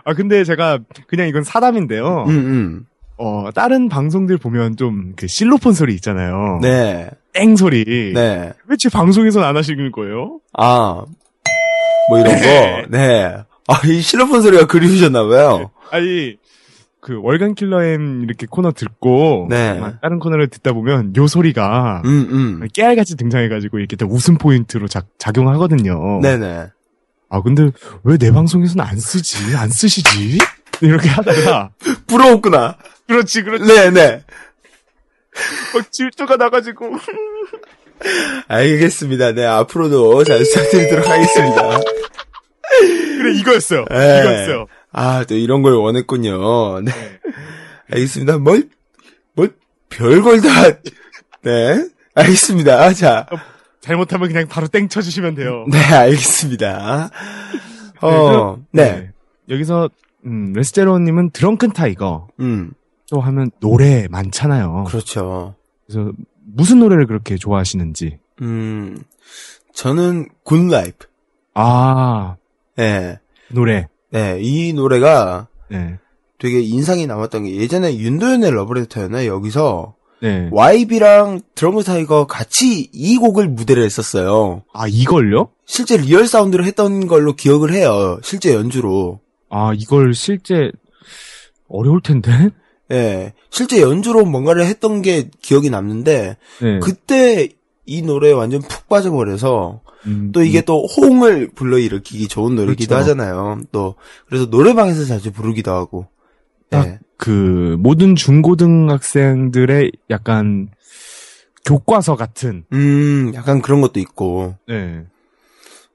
[0.05, 0.79] 아 근데 제가
[1.09, 2.25] 그냥 이건 사담인데요.
[2.29, 2.87] 음, 음.
[3.17, 6.61] 어 다른 방송들 보면 좀 그 실로폰 소리 있잖아요.
[6.63, 7.11] 네.
[7.33, 7.85] 땡 소리.
[8.15, 8.53] 네.
[8.69, 10.39] 왜 제 방송에서는 안 하시는 거예요?
[10.53, 11.05] 아,
[12.09, 12.87] 뭐 이런 거.
[12.91, 13.37] 네.
[13.67, 15.71] 아, 이 실로폰 소리가 그리우셨나봐요.
[15.91, 16.37] 아니
[17.01, 19.79] 그 월간 킬러엠 이렇게 코너 듣고 네.
[19.79, 22.69] 막 다른 코너를 듣다 보면 요 소리가 음, 음.
[22.73, 26.21] 깨알같이 등장해가지고 이렇게 또 웃음 포인트로 작, 작용하거든요.
[26.23, 26.67] 네네.
[27.31, 27.71] 아 근데
[28.05, 29.55] 왜 내 방송에서는 안 쓰지?
[29.57, 30.39] 안 쓰시지?
[30.81, 31.71] 이렇게 하다가
[32.07, 32.77] 부러웠구나.
[33.07, 34.23] 그렇지 그렇지 네네.
[35.75, 36.91] 막 질투가 나가지고
[38.49, 39.33] 알겠습니다.
[39.33, 41.81] 네, 앞으로도 잘 부탁드리도록 하겠습니다.
[43.19, 43.85] 그래 이거였어요.
[43.91, 44.21] 네.
[44.21, 44.67] 이거였어요.
[44.93, 46.81] 아, 또 이런 걸 원했군요.
[46.81, 46.93] 네.
[47.91, 48.39] 알겠습니다.
[48.39, 48.69] 뭘,
[49.35, 49.55] 뭘,
[49.89, 50.49] 별걸 다,
[51.43, 51.89] 네.
[52.15, 52.93] 알겠습니다.
[52.95, 53.27] 자.
[53.81, 55.67] 잘못하면 그냥 바로 땡 쳐주시면 돼요.
[55.71, 57.11] 네, 알겠습니다.
[58.01, 59.11] 어, 네.
[59.51, 59.91] 여기서
[60.25, 62.73] 음, 레스제로님은 드렁큰 타이거 음,
[63.11, 64.85] 또 하면 노래 많잖아요.
[64.89, 65.55] 그렇죠.
[65.87, 66.13] 그래서
[66.47, 68.19] 무슨 노래를 그렇게 좋아하시는지.
[68.43, 69.03] 음,
[69.73, 71.07] 저는 Good Life.
[71.55, 72.37] 아
[72.77, 73.19] 네.
[73.49, 73.89] 노래.
[74.11, 75.99] 네, 이 노래가 네.
[76.39, 80.49] 되게 인상이 남았던 게 예전에 윤도현의 러브레터였나 여기서 네.
[80.53, 84.63] YB랑 드렁큰 타이거 같이 이 곡을 무대를 했었어요.
[84.73, 85.49] 아 이걸요?
[85.67, 88.19] 실제 real 사운드를 했던 걸로 기억을 해요.
[88.23, 89.21] 실제 연주로.
[89.51, 90.71] 아 이걸 실제
[91.69, 92.51] 어려울 텐데.
[92.91, 93.33] 예.
[93.51, 96.79] 실제 연주로 뭔가를 했던 게 기억이 남는데 네.
[96.81, 97.49] 그때
[97.87, 103.11] 이 노래에 완전 푹 빠져버려서 음, 또 이게 또 호응을 불러일으키기 좋은 노래기도 그렇죠.
[103.13, 103.61] 하잖아요.
[103.73, 103.95] 또
[104.27, 106.07] 그래서 노래방에서 자주 부르기도 하고.
[106.71, 106.99] 딱 예.
[107.17, 110.69] 그 모든 중고등학생들의 약간
[111.65, 112.65] 교과서 같은.
[112.73, 114.57] 음, 약간 그런 것도 있고.
[114.69, 115.05] 네.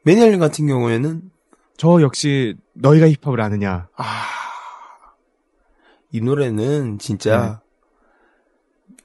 [0.04, 1.22] 매니아님 같은 경우에는
[1.78, 3.88] 저 역시 너희가 힙합을 아느냐.
[3.96, 4.04] 아,
[6.12, 7.62] 이 노래는 진짜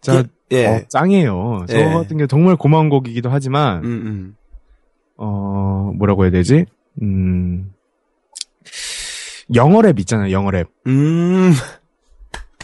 [0.00, 0.66] 자, 예, 예.
[0.66, 1.64] 어, 짱이에요.
[1.68, 1.84] 저 예.
[1.84, 4.36] 같은 경우 정말 고마운 곡이기도 하지만 음, 음.
[5.16, 6.66] 어 뭐라고 해야 되지?
[7.02, 7.72] 음
[9.54, 10.30] 영어 랩 있잖아요.
[10.32, 10.66] 영어 랩.
[10.86, 11.52] 음.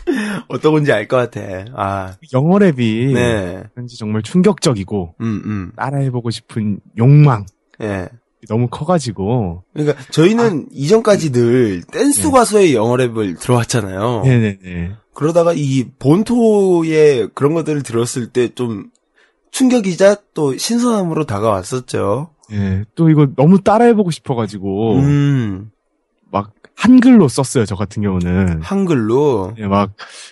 [0.48, 1.40] 어떤 건지 알 것 같아.
[1.74, 3.62] 아, 영어 랩이 네.
[3.74, 5.72] 왠지 정말 충격적이고 음, 음.
[5.76, 7.44] 따라해보고 싶은 욕망
[7.82, 8.08] 예.
[8.48, 12.30] 너무 커가지고 그러니까 저희는 이전까지 늘 댄스 네.
[12.30, 14.22] 가수의 영어 랩을 들어왔잖아요.
[14.24, 14.92] 네네네.
[15.14, 18.90] 그러다가 이 본토의 그런 것들을 들었을 때 좀
[19.50, 22.30] 충격이자 또 신선함으로 다가왔었죠.
[22.52, 25.70] 예, 또 이거 너무 따라해보고 싶어가지고 음,
[26.30, 27.64] 막 한글로 썼어요.
[27.66, 29.54] 저 같은 경우는 한글로.
[29.58, 29.90] 예, 막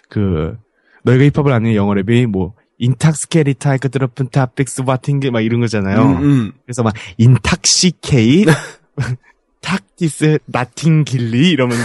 [0.08, 0.56] 그
[1.04, 6.02] 너희가 힙합을 아는 영어 랩이 뭐 인탁스케리 타 이크 드러픈 타픽스 와팅게 막 이런 거잖아요.
[6.02, 6.52] 음, 음.
[6.64, 8.46] 그래서 막 인탁시케이
[9.60, 11.84] 탁디스 나팅길리 이러면서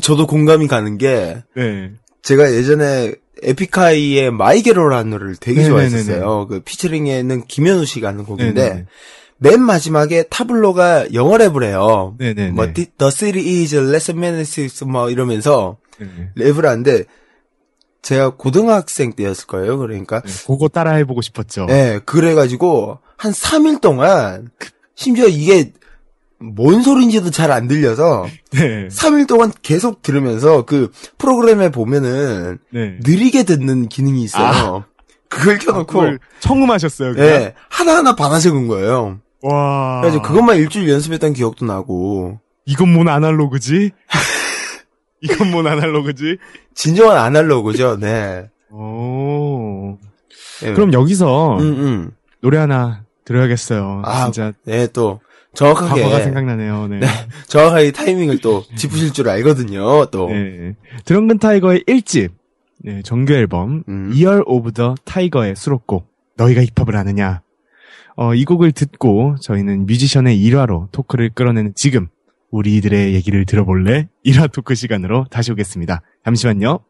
[0.00, 1.92] 저도 공감이 가는 게 네.
[2.22, 5.88] 제가 예전에 에픽하이의 마이게로라는 노래를 되게 네네네네.
[5.90, 6.46] 좋아했었어요.
[6.48, 8.86] 그 피처링에는 김현우 씨가 하는 곡인데 네네.
[9.38, 12.14] 맨 마지막에 타블로가 영어 랩을 해요.
[12.18, 12.52] 네네네.
[12.52, 16.30] 뭐 The city is less menaces 뭐 이러면서 네.
[16.38, 17.04] 랩을 하는데
[18.06, 19.78] 제가 고등학생 때였을 거예요.
[19.78, 21.66] 그러니까 네, 그거 따라해보고 싶었죠.
[21.70, 24.48] 예, 그래가지고 한 3일 동안
[24.94, 25.72] 심지어 이게
[26.38, 28.86] 뭔 소리인지도 잘 안 들려서 네.
[28.86, 32.96] 3일 동안 계속 들으면서 그 프로그램에 보면은 네.
[33.02, 34.84] 느리게 듣는 기능이 있어요.
[35.28, 37.14] 그걸 켜놓고 그걸 청음하셨어요.
[37.14, 37.28] 그냥?
[37.28, 39.18] 예, 하나하나 받아 적은 거예요.
[39.42, 40.00] 와.
[40.02, 43.90] 그래가지고 그것만 일주일 연습했던 기억도 나고 이건 뭔 아날로그지?
[45.26, 46.38] 이건 뭔 아날로그지?
[46.74, 47.98] 진정한 아날로그죠.
[47.98, 48.48] 네.
[48.70, 49.98] 오.
[50.64, 50.72] 예.
[50.72, 52.10] 그럼 여기서 음, 음.
[52.40, 54.02] 노래 하나 들어야겠어요.
[54.04, 55.20] 아, 진짜 네, 또
[55.54, 56.86] 정확하게 과거가 생각나네요.
[56.88, 57.00] 네.
[57.00, 57.06] 네.
[57.48, 60.06] 정확하게 타이밍을 또 짚으실 줄 알거든요.
[60.06, 60.28] 또.
[60.28, 60.74] 네.
[61.04, 62.30] 드렁근 타이거의 1집,
[62.78, 64.10] 네, 정규 앨범, 음.
[64.12, 66.06] Year of the Tiger의 수록곡,
[66.36, 67.42] 너희가 힙합을 아느냐.
[68.16, 72.08] 어, 이 곡을 듣고 저희는 뮤지션의 일화로 토크를 끌어내는 지금,
[72.56, 74.08] 우리들의 얘기를 들어볼래?
[74.22, 76.02] 일화 토크 시간으로 다시 오겠습니다.
[76.24, 76.80] 잠시만요.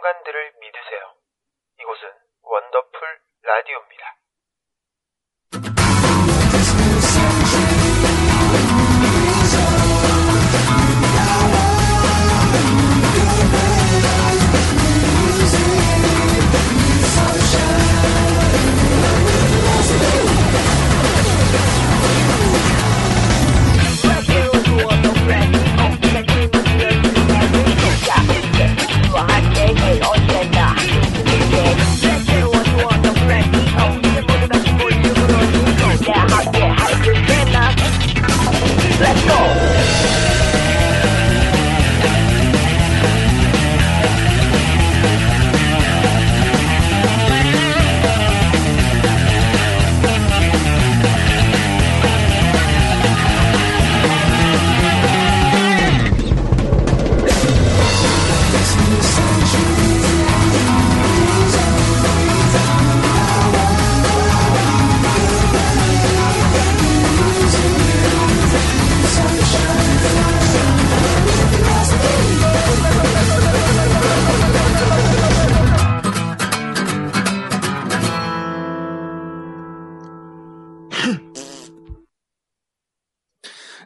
[0.00, 1.14] 순간들을 믿으세요.
[1.80, 3.99] 이곳은 원더풀 라디오입니다.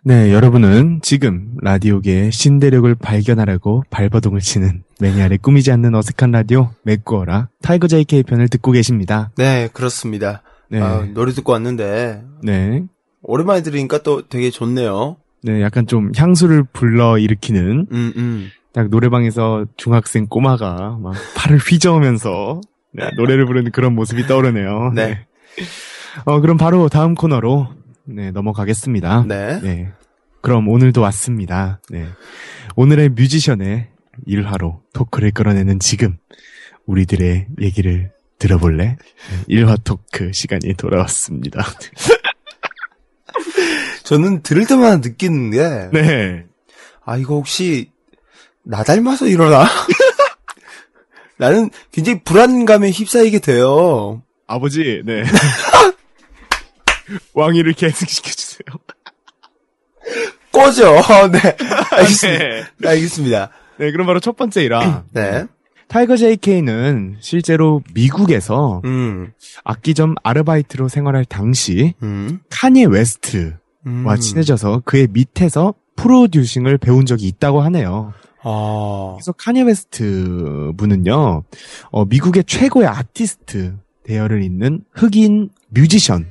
[0.07, 7.89] 네, 여러분은 지금 라디오계의 신대륙을 발견하려고 발버둥을 치는 매니아의 꾸미지 않는 어색한 라디오 매꾸어라 타이거
[7.89, 9.31] JK 편을 듣고 계십니다.
[9.39, 10.43] 네, 그렇습니다.
[10.69, 12.85] 네, 아, 노래 듣고 왔는데 네,
[13.23, 15.17] 오랜만에 들으니까 또 되게 좋네요.
[15.43, 18.51] 네, 약간 좀 향수를 불러 일으키는 음, 음.
[18.75, 22.61] 딱 노래방에서 중학생 꼬마가 막 팔을 휘저으면서
[22.93, 24.93] 네, 노래를 부르는 그런 모습이 떠오르네요.
[24.95, 25.25] 네.
[26.27, 27.69] 어, 그럼 바로 다음 코너로
[28.07, 29.25] 네, 넘어가겠습니다.
[29.27, 29.61] 네.
[29.61, 29.93] 네.
[30.41, 31.81] 그럼 오늘도 왔습니다.
[31.89, 32.07] 네.
[32.77, 33.89] 오늘의 뮤지션의
[34.27, 36.19] 일화로 토크를 끌어내는 지금
[36.87, 38.85] 우리들의 얘기를 들어볼래?
[38.85, 38.97] 네,
[39.47, 41.65] 일화 토크 시간이 돌아왔습니다.
[44.05, 45.59] 저는 들을 때마다 느끼는 게,
[45.93, 46.45] 네.
[47.07, 47.91] 아, 이거 혹시,
[48.63, 49.67] 나 닮아서 이러나?
[51.39, 54.23] 나는 굉장히 불안감에 휩싸이게 돼요.
[54.47, 55.25] 아버지, 네.
[57.35, 58.67] 왕위를 계승시켜주세요.
[60.53, 60.95] 꺼져.
[61.33, 61.57] 네.
[61.91, 62.45] 알겠습니다.
[62.79, 62.89] 네.
[62.89, 63.51] 알겠습니다.
[63.79, 65.05] 네, 그럼 바로 첫 번째 일화.
[65.13, 65.47] 네.
[65.89, 69.33] 타이거 JK는 실제로 미국에서 음,
[69.65, 73.53] 악기점 아르바이트로 생활할 당시 음, 카니 웨스트와
[73.87, 74.17] 음.
[74.19, 78.13] 친해져서 그의 밑에서 프로듀싱을 배운 적이 있다고 하네요.
[78.43, 81.45] 아, 그래서 카니 웨스트 분은요,
[81.91, 86.27] 어, 미국의 최고의 아티스트 대열을 잇는 흑인 뮤지션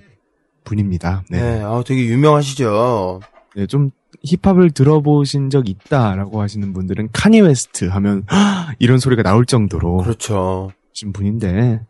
[0.63, 1.23] 분입니다.
[1.29, 1.39] 네.
[1.39, 1.61] 네.
[1.63, 3.21] 아, 되게 유명하시죠.
[3.55, 3.91] 네, 좀
[4.23, 8.25] 힙합을 들어보신 적 있다라고 하시는 분들은 카니 웨스트 하면
[8.79, 10.71] 이런 소리가 나올 정도로 그렇죠.
[10.93, 11.81] 신 분인데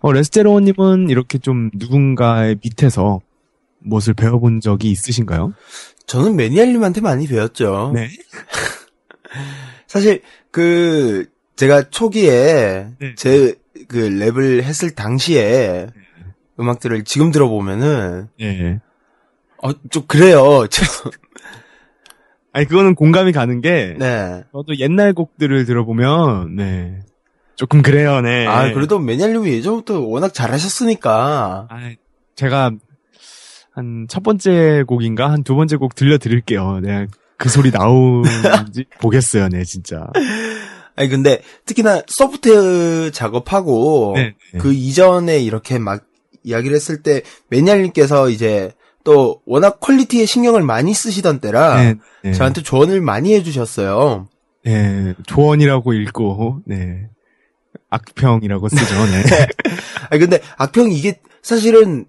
[0.00, 3.20] 어, 레스테로님은 이렇게 좀 누군가의 밑에서
[3.80, 5.52] 무엇을 배워본 적이 있으신가요?
[6.06, 7.92] 저는 매니아님한테 많이 배웠죠.
[7.94, 8.08] 네.
[9.86, 13.14] 사실 그 제가 초기에 네.
[13.16, 15.88] 제그 랩을 했을 당시에
[16.60, 18.80] 음악들을 지금 들어보면은 예.
[19.58, 20.66] 어좀 그래요.
[20.70, 21.10] 저-
[22.52, 24.42] 아니 그거는 공감이 가는 게 네.
[24.52, 27.00] 저도 옛날 곡들을 들어보면 네.
[27.56, 28.46] 조금 그래요, 네.
[28.46, 31.66] 아 그래도 매니아님이 예전부터 워낙 잘하셨으니까.
[31.70, 31.90] 아,
[32.36, 32.70] 제가
[33.72, 36.80] 한 첫 번째 곡인가 한 두 번째 곡 들려드릴게요.
[36.80, 37.06] 네.
[37.36, 40.06] 그 소리 나오는지 보겠어요, 네, 진짜.
[40.96, 44.58] 아니 근데 특히나 소프트 작업하고 네, 네.
[44.58, 46.04] 그 이전에 이렇게 막
[46.48, 48.72] 이야기를 했을 때 매니아님께서 이제
[49.04, 51.94] 또 워낙 퀄리티에 신경을 많이 쓰시던 때라 네,
[52.24, 52.32] 네.
[52.32, 54.28] 저한테 조언을 많이 해주셨어요.
[54.64, 57.08] 네, 조언이라고 읽고, 네.
[57.90, 59.22] 악평이라고 쓰죠, 네.
[60.10, 62.04] 아니 근데 악평 이게 사실은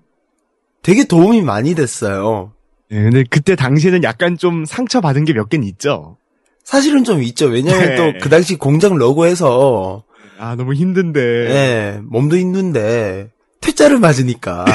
[0.81, 2.51] 되게 도움이 많이 됐어요.
[2.89, 6.17] 네, 근데 그때 당시에는 약간 좀 상처 받은 게 몇 개는 있죠.
[6.63, 7.45] 사실은 좀 있죠.
[7.47, 7.95] 왜냐면 네.
[7.95, 10.03] 또그 당시 공장 로고에서
[10.37, 11.19] 아, 너무 힘든데.
[11.21, 13.29] 예, 몸도 힘든데
[13.61, 14.65] 퇴짜를 맞으니까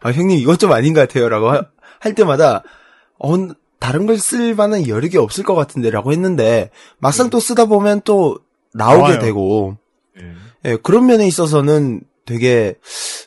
[0.00, 1.66] 아 형님 이것 좀 아닌 것 같아요라고 하-
[2.00, 2.62] 할 때마다
[3.18, 3.34] 어
[3.80, 8.38] 다른 걸 쓸 만한 여력이 없을 것 같은데라고 했는데 막상 또 쓰다 보면 또
[8.74, 9.18] 나오게 나와요.
[9.20, 9.76] 되고
[10.16, 10.32] 네.
[10.64, 12.74] 예, 그런 면에 있어서는 되게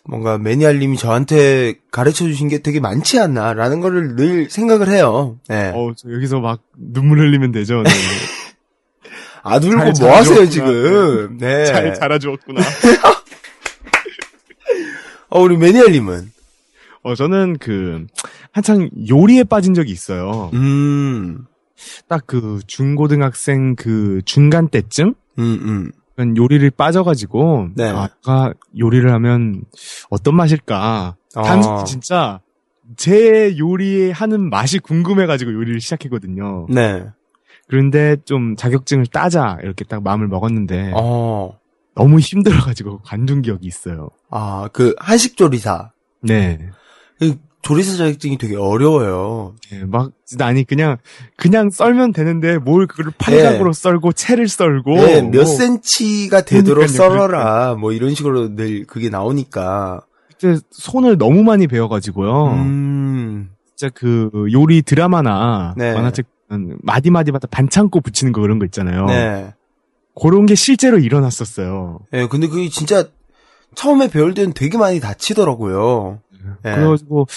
[0.04, 5.40] 뭔가 매니아님이 저한테 가르쳐 주신 게 되게 많지 않나라는 거를 늘 생각을 해요.
[5.50, 5.72] 예.
[5.74, 7.82] 어, 저 여기서 막 눈물 흘리면 되죠.
[7.82, 7.90] 네.
[9.44, 10.48] 아, 울고 잘뭐 하세요.
[10.50, 11.38] 지금?
[11.40, 11.66] 네.
[11.66, 12.62] 잘 자라주었구나.
[15.32, 16.32] 어, 우리 매니아님은?
[17.04, 18.06] 어, 저는 그,
[18.52, 20.52] 한창 요리에 빠진 적이 있어요.
[20.54, 21.46] 음,
[22.08, 25.16] 딱 그 중고등학생 그 중간 때쯤?
[25.40, 26.38] 음, 음.
[26.38, 27.90] 요리를 빠져가지고, 네.
[27.90, 29.64] 아, 아까 요리를 하면
[30.12, 31.16] 어떤 맛일까?
[31.36, 31.42] 어.
[31.42, 32.42] 단순히 진짜
[32.98, 36.68] 제 요리하는 맛이 궁금해가지고 요리를 시작했거든요.
[36.70, 37.06] 네.
[37.68, 41.58] 그런데 좀 자격증을 따자 이렇게 딱 마음을 먹었는데 어,
[41.96, 44.10] 너무 힘들어가지고 관둔 기억이 있어요.
[44.30, 45.92] 아, 그, 한식 조리사.
[46.22, 46.58] 네.
[47.20, 49.54] 그 조리사 자격증이 되게 어려워요.
[49.70, 50.98] 네, 막 아니 그냥
[51.38, 57.76] 그냥 썰면 되는데 뭘 그거를 팔각으로 썰고 채를 썰고 네, 몇뭐 센치가 되도록 그러니까요, 썰어라.
[57.76, 60.02] 뭐 이런 식으로 늘 그게 나오니까.
[60.30, 62.54] 그때 손을 너무 많이 배워가지고요.
[62.54, 65.94] 음, 진짜 그 요리 드라마나 네.
[65.94, 69.06] 만화책 음, 마디마디마다 반창고 붙이는 거 그런 거 있잖아요.
[69.06, 69.54] 네.
[70.20, 72.00] 그런 게 실제로 일어났었어요.
[72.14, 73.08] 예, 근데 그게 진짜
[73.76, 76.20] 처음에 배울 때는 되게 많이 다치더라고요.
[76.66, 76.72] 예.
[76.72, 77.28] 그래가지고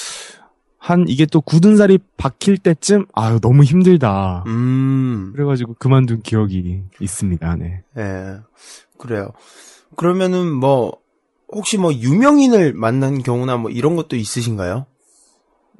[0.78, 4.44] 한 이게 또 굳은 살이 박힐 때쯤 아유 너무 힘들다.
[4.46, 7.56] 음, 그래가지고 그만둔 기억이 있습니다.
[7.56, 7.82] 네.
[7.96, 8.38] 예.
[8.98, 9.30] 그래요.
[9.96, 10.92] 그러면은 뭐,
[11.52, 14.86] 혹시 뭐 유명인을 만난 경우나 뭐 이런 것도 있으신가요?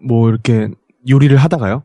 [0.01, 0.69] 뭐 이렇게
[1.09, 1.83] 요리를 하다가요.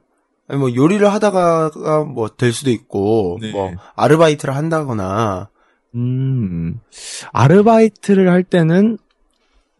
[0.49, 1.71] 아니 뭐 요리를 하다가
[2.05, 3.51] 뭐 될 수도 있고, 네.
[3.51, 5.49] 뭐 아르바이트를 한다거나,
[5.95, 6.79] 음
[7.31, 8.97] 아르바이트를 할 때는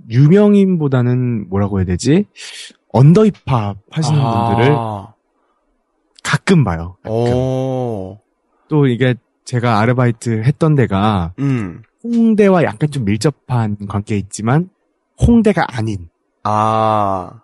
[0.10, 2.26] 유명인보다는 뭐라고 해야 되지?
[2.92, 5.14] 언더 힙합 하시는 분들을 아,
[6.24, 6.98] 가끔 봐요.
[7.04, 7.14] 가끔.
[7.14, 8.20] 오,
[8.68, 9.16] 또 이게
[9.46, 14.70] 제가 아르바이트 했던 데가 음, 홍대와 약간 좀 밀접한 관계에 있지만
[15.22, 16.10] 홍대가 아닌
[16.44, 17.42] 아,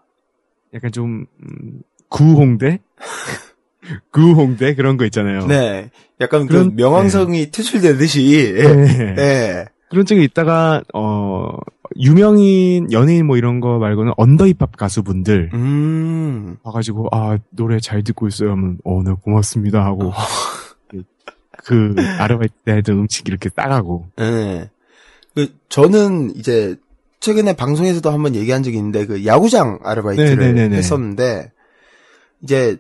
[0.74, 2.80] 약간 좀 음, 구홍대?
[4.12, 5.46] 구홍대 그런 거 있잖아요.
[5.48, 5.92] 네.
[6.22, 8.74] 약간 그 그런- 명왕성이 퇴출되듯이, 예.
[8.74, 9.16] 네.
[9.18, 9.66] 예.
[9.90, 11.52] 그런 쪽에 있다가 어
[11.98, 16.58] 유명인 연예인 뭐 이런 거 말고는 언더 힙합 가수분들 음.
[16.64, 20.12] 와가지고 아 노래 잘 듣고 있어요 하면 어네 고맙습니다 하고
[21.64, 24.70] 그 아르바이트 때 하던 음식 이렇게 따가고 예.
[25.36, 26.76] 그 저는 이제
[27.20, 30.76] 최근에 방송에서도 한번 얘기한 적이 있는데 그 야구장 아르바이트를 네네네네.
[30.78, 31.52] 했었는데
[32.44, 32.78] 이제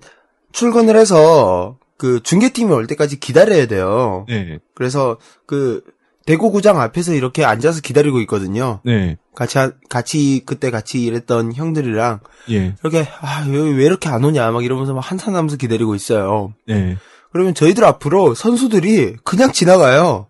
[0.52, 4.26] 출근을 해서 그 중계팀이 올 때까지 기다려야 돼요.
[4.28, 5.84] 네 그래서 그
[6.26, 8.80] 대구구장 앞에서 이렇게 앉아서 기다리고 있거든요.
[8.84, 14.24] 네, 같이 하- 같이 그때 같이 일했던 형들이랑 예, 이렇게 아 여기 왜 이렇게 안
[14.24, 16.54] 오냐 막 이러면서 막 한탄하면서 기다리고 있어요.
[16.68, 16.98] 네.
[17.32, 20.28] 그러면 저희들 앞으로 선수들이 그냥 지나가요.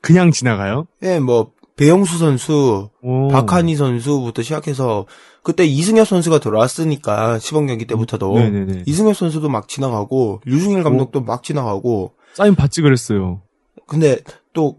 [0.00, 0.86] 그냥 지나가요?
[1.02, 3.28] 예, 뭐 배영수 선수, 오.
[3.28, 5.06] 박한희 선수부터 시작해서
[5.48, 8.82] 그때 이승엽 선수가 돌아왔으니까 시범 경기 때부터도 네네네.
[8.84, 13.40] 이승엽 선수도 막 지나가고 류중일 감독도 막 지나가고 사인 받지 그랬어요.
[13.86, 14.18] 근데
[14.52, 14.76] 또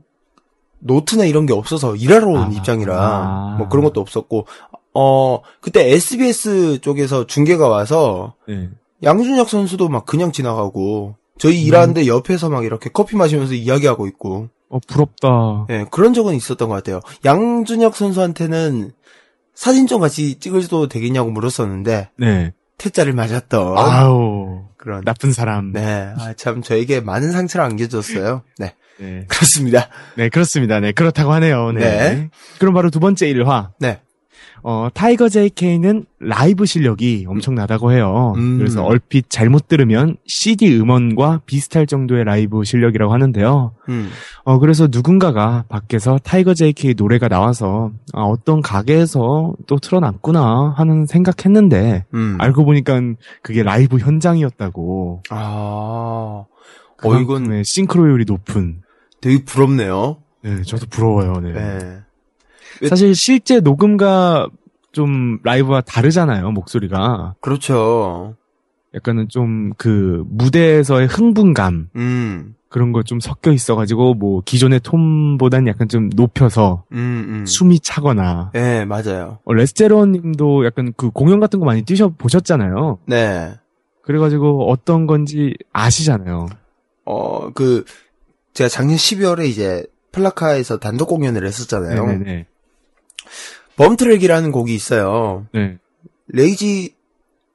[0.78, 3.55] 노트나 이런 게 없어서 일하러 온 아, 입장이라 아.
[3.57, 4.45] 뭐 그런 것도 없었고
[4.93, 8.70] 어 그때 SBS 쪽에서 중계가 와서 네.
[9.01, 11.67] 양준혁 선수도 막 그냥 지나가고 저희 음.
[11.67, 15.65] 일하는데 옆에서 막 이렇게 커피 마시면서 이야기하고 있고 어 부럽다.
[15.72, 16.99] 예, 그런 적은 있었던 것 같아요.
[17.26, 18.91] 양준혁 선수한테는
[19.60, 22.53] 사진 좀 같이 찍어도 되겠냐고 물었었는데 네.
[22.78, 25.74] 퇴짜를 맞았던 아우 그런 나쁜 사람.
[25.74, 28.43] 네, 아, 참 저에게 많은 상처를 안겨줬어요.
[28.57, 29.26] 네, 네.
[29.28, 29.89] 그렇습니다.
[30.16, 30.80] 네, 그렇습니다.
[30.80, 31.74] 네, 그렇다고 하네요.
[31.74, 31.82] 네.
[31.82, 32.30] 네.
[32.57, 33.72] 그럼 바로 두 번째 일화.
[33.80, 33.99] 네,
[34.62, 38.34] 어, 타이거 JK는 라이브 실력이 엄청나다고 해요.
[38.38, 38.58] 음.
[38.58, 43.74] 그래서 얼핏 잘못 들으면 CD 음원과 비슷할 정도의 라이브 실력이라고 하는데요.
[43.90, 44.10] 음,
[44.44, 52.06] 어, 그래서 누군가가 밖에서 타이거 JK 노래가 나와서 아, 어떤 가게에서 또 틀어놨구나 하는 생각했는데
[52.14, 52.38] 음.
[52.40, 53.00] 알고 보니까
[53.42, 55.24] 그게 라이브 현장이었다고.
[55.30, 56.46] 아,
[57.04, 58.82] 어, 이건 싱크로율이 높은.
[59.22, 60.18] 되게 부럽네요.
[60.42, 61.34] 네, 저도 부러워요.
[61.42, 61.52] 네.
[61.54, 62.00] 네,
[62.88, 64.49] 사실 실제 녹음과
[64.91, 67.36] 좀 라이브와 다르잖아요, 목소리가.
[67.41, 68.36] 그렇죠.
[68.95, 75.88] 약간은 좀 그 무대에서의 흥분감 음, 그런 거 좀 섞여 있어가지고 뭐 기존의 톤보단 약간
[75.88, 77.45] 좀 높여서 음, 음.
[77.45, 79.38] 숨이 차거나 네, 맞아요.
[79.45, 82.97] 어, 레스테로님도 약간 그 공연 같은 거 많이 뛰셔 보셨잖아요.
[83.05, 83.53] 네,
[84.01, 86.47] 그래가지고 어떤 건지 아시잖아요.
[87.05, 87.86] 어, 그
[88.53, 92.05] 제가 작년 12월에 이제 플라카에서 단독 공연을 했었잖아요.
[92.07, 92.45] 네네네.
[93.80, 95.47] Bombtrack이라는 곡이 있어요.
[95.53, 95.77] 네.
[96.28, 96.95] Rage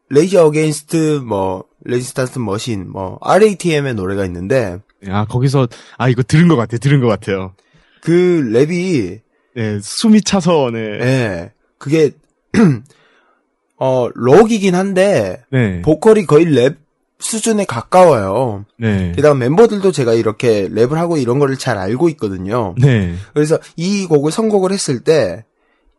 [0.09, 5.69] Rage Against 뭐 resistance Machine 뭐 RATM의 노래가 있는데 아 거기서
[5.99, 7.53] 아 이거 들은 것 같아, 들은 것 같아요.
[8.01, 9.21] 그 랩이
[9.55, 10.81] 네, 숨이 차서 네.
[10.81, 12.13] 예 그게
[13.77, 15.83] 어 록이긴 한데 네.
[15.83, 16.79] 보컬이 거의 랩
[17.19, 18.65] 수준에 가까워요.
[18.79, 19.13] 네.
[19.15, 22.75] 게다가 멤버들도 제가 이렇게 랩을 하고 이런 거를 잘 알고 있거든요.
[22.79, 23.15] 네.
[23.35, 25.45] 그래서 이 곡을 선곡을 했을 때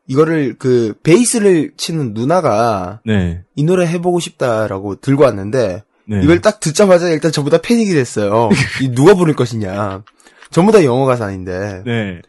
[0.08, 3.43] 이거를 그 베이스를 치는 누나가 네.
[3.56, 6.22] 이 노래 해보고 싶다라고 들고 왔는데 네.
[6.24, 8.49] 이걸 딱 듣자마자 일단 전부 다 패닉이 됐어요.
[8.82, 10.03] 이 누가 부를 것이냐.
[10.51, 12.22] 전부 다 영어 가사 아닌데 네.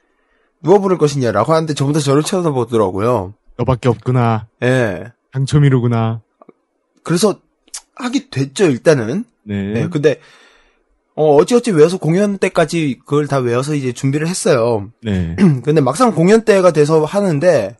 [0.62, 3.34] 누가 부를 것이냐라고 하는데 전부 다 저를 쳐다보더라고요.
[3.58, 4.48] 너밖에 없구나.
[4.62, 5.12] 예.
[5.32, 6.22] 당초미로구나.
[7.02, 7.40] 그래서
[7.94, 9.24] 하게 됐죠 일단은.
[9.44, 9.74] 네.
[9.76, 9.88] 예.
[9.90, 10.18] 근데
[11.16, 14.90] 어 어찌어찌 외워서 공연 때까지 그걸 다 외워서 이제 준비를 했어요.
[15.02, 15.34] 네.
[15.64, 17.76] 근데 막상 공연 때가 돼서 하는데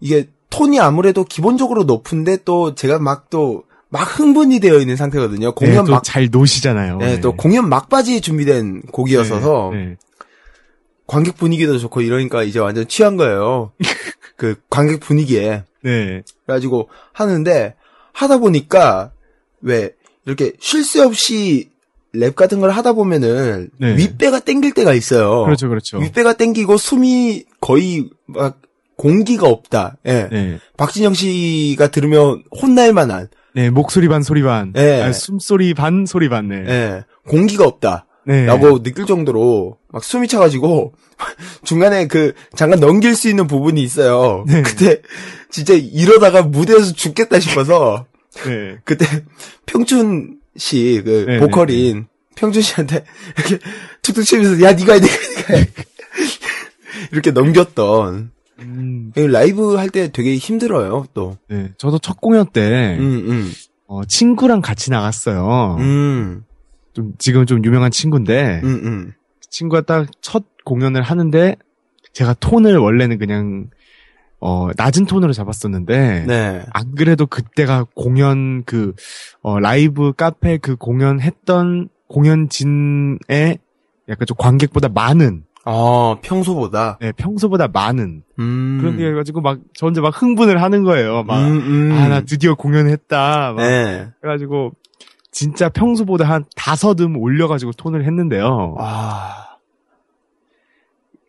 [0.00, 5.54] 이게 톤이 아무래도 기본적으로 높은데 또 제가 막 또 막 흥분이 되어 있는 상태거든요.
[5.54, 6.98] 공연 네, 막 또잘 노시잖아요.
[6.98, 9.96] 네, 또 공연 막바지에 준비된 곡이었어서 네, 네.
[11.06, 13.72] 관객 분위기도 좋고 이러니까 이제 완전 취한 거예요.
[14.36, 15.64] 그 관객 분위기에.
[15.82, 16.22] 네.
[16.44, 17.74] 그래가지고 하는데
[18.12, 19.12] 하다 보니까
[19.60, 19.92] 왜
[20.24, 21.70] 이렇게 쉴 새 없이
[22.18, 23.96] 랩 같은 걸 하다 보면은 네.
[23.96, 25.44] 윗배가 땡길 때가 있어요.
[25.44, 25.98] 그렇죠, 그렇죠.
[25.98, 28.60] 윗배가 땡기고 숨이 거의 막
[28.96, 29.96] 공기가 없다.
[30.06, 30.28] 예.
[30.30, 30.58] 네.
[30.76, 34.72] 박진영 씨가 들으면 혼날 만한 네, 목소리 반 소리 반.
[34.72, 35.02] 네.
[35.02, 36.48] 아, 숨소리 반 소리 반.
[36.48, 36.64] 네.
[36.66, 37.04] 예.
[37.26, 38.06] 공기가 없다.
[38.26, 38.44] 네.
[38.44, 40.94] 라고 느낄 정도로 막 숨이 차가지고
[41.62, 44.44] 중간에 그 잠깐 넘길 수 있는 부분이 있어요.
[44.48, 44.60] 네.
[44.62, 45.00] 그때
[45.50, 48.06] 진짜 이러다가 무대에서 죽겠다 싶어서
[48.44, 48.78] 네.
[48.84, 49.06] 그때
[49.64, 53.04] 평춘 씨 그 네, 보컬인 평춘 씨한테
[53.38, 53.58] 이렇게
[54.02, 55.66] 툭툭 치면서 야 네가 해 네가 해 네가 해
[57.12, 61.36] 이렇게 넘겼던 음, 라이브 할 때 되게 힘들어요 또.
[61.48, 61.72] 네.
[61.78, 63.52] 저도 첫 공연 때 음, 음,
[63.86, 65.76] 어, 친구랑 같이 나갔어요.
[65.78, 66.44] 음,
[66.94, 69.12] 좀 지금 좀 유명한 친구인데 음, 음.
[69.50, 71.56] 친구가 딱 첫 공연을 하는데
[72.12, 73.68] 제가 톤을 원래는 그냥
[74.40, 76.64] 어, 낮은 톤으로 잡았었는데 네.
[76.72, 78.94] 안 그래도 그때가 공연 그
[79.42, 83.58] 어, 라이브 카페 그 공연했던 공연진에
[84.08, 86.96] 약간 좀 관객보다 많은 아, 평소보다.
[87.00, 88.78] 네, 평소보다 많은 음.
[88.80, 91.24] 그런 게 해가지고 막 저 혼자 막 흥분을 하는 거예요.
[91.24, 91.56] 막 음,
[91.90, 91.92] 음.
[91.92, 93.52] 아, 나 드디어 공연했다.
[93.52, 94.06] 막 네.
[94.20, 94.72] 그래가지고
[95.32, 98.74] 진짜 평소보다 한 다섯 음 올려가지고 톤을 했는데요.
[98.76, 99.56] 와.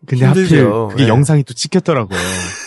[0.06, 0.56] 근데 힘들죠.
[0.56, 1.10] 하필 그게 네.
[1.10, 2.18] 영상이 또 찍혔더라고요.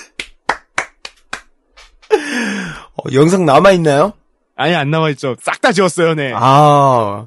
[3.04, 4.12] 어, 영상 남아 있나요?
[4.56, 5.36] 아니 안 나와 있죠.
[5.40, 6.32] 싹 다 지웠어요, 네.
[6.34, 7.26] 아.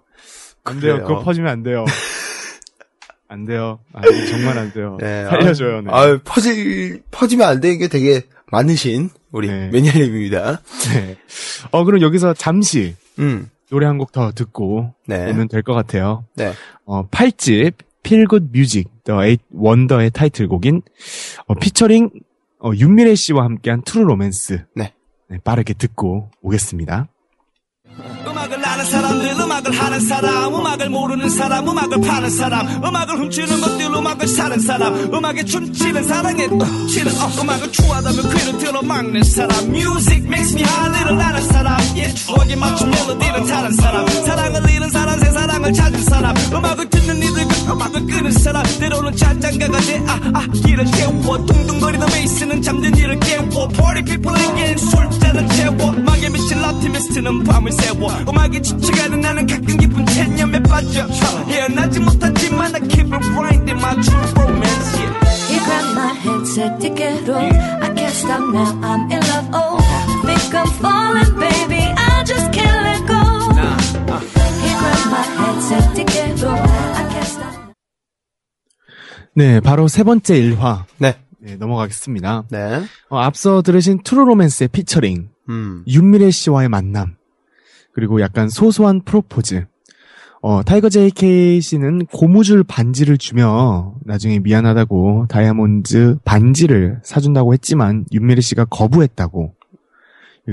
[0.65, 0.93] 안 돼요.
[0.95, 1.07] 그래요?
[1.07, 1.83] 그거 퍼지면 안 돼요.
[3.27, 3.79] 안 돼요.
[3.93, 4.97] 아, 이거 정말 안 돼요.
[4.99, 5.25] 네.
[5.25, 5.81] 살려줘요.
[5.81, 5.89] 네.
[5.91, 8.21] 아, 퍼질, 퍼지면 안 되는 게 되게
[8.51, 9.69] 많으신 우리 네.
[9.69, 10.61] 매니아님입니다.
[10.93, 11.17] 네.
[11.71, 13.49] 어 그럼 여기서 잠시 음.
[13.71, 15.31] 노래 한 곡 더 듣고 네.
[15.31, 16.25] 오면 될 것 같아요.
[16.35, 16.53] 네.
[16.85, 17.73] 어 8집
[18.05, 20.83] Feel Good Music The Eighth Wonder의 타이틀곡인
[21.47, 22.11] 어, 피처링
[22.59, 24.65] 어, 윤미래 씨와 함께한 True Romance.
[24.75, 24.93] 네.
[25.33, 27.07] 네, 빠르게 듣고 오겠습니다.
[28.83, 34.27] 아는 사람들 음악을 하는 사람 음악을 모르는 사람 음악을 파는 사람 음악을 훔치는 것들 음악을
[34.27, 36.47] 사는 사람 음악에 춤추는 사랑에
[36.89, 39.69] 치는 어, 음악을 추하다면 귀를 들어 막는 사람.
[39.69, 41.79] Music makes me high 아는 사람.
[41.95, 44.07] yeah, 추억에 맞춘 멜로디를 타는 사람.
[44.07, 46.35] 사랑을 잃은 사람 새 사랑을 찾은 사람.
[46.53, 48.63] 음악을 듣는 이들 그 음악을 끄는 사람.
[48.79, 51.45] 때로는 잔장가가 돼아아 길을 태워.
[51.45, 53.67] 둥둥거리는 베이스는 잠든 이를 깨워.
[53.69, 55.91] Party people에겐 술잔을 채워.
[55.91, 58.11] 음악에 미친 랍티미스트는 밤을 새워.
[58.27, 61.07] 음악 에 지쳐가는 나는 가끔 깊은 체념에 빠져
[61.47, 65.23] 헤어나지 못하지만 I keep it grinding my true romance yeah.
[65.53, 67.83] He grabbed my hand, said, off.
[67.83, 69.49] I can't stop now, I'm in love.
[69.53, 71.83] Oh, I think I'm falling, baby.
[71.95, 73.21] I just can't let go.
[74.63, 76.59] He grabbed my hand, said, off.
[76.97, 77.53] I can't stop.
[79.35, 81.15] 네, 바로 세 번째 일화 네.
[81.39, 82.45] 네, 넘어가겠습니다.
[82.49, 82.83] 네.
[83.09, 85.83] 어, 앞서 들으신 트루 로맨스의 피처링 음.
[85.87, 87.15] 윤미래 씨와의 만남
[87.93, 89.65] 그리고 약간 소소한 프로포즈.
[90.41, 98.65] 어, 타이거 JK 씨는 고무줄 반지를 주며 나중에 미안하다고 다이아몬드 반지를 사준다고 했지만 윤미래 씨가
[98.65, 99.53] 거부했다고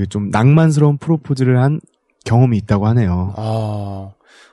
[0.07, 1.81] 좀 낭만스러운 프로포즈를 한
[2.23, 3.33] 경험이 있다고 하네요.
[3.35, 4.11] 아.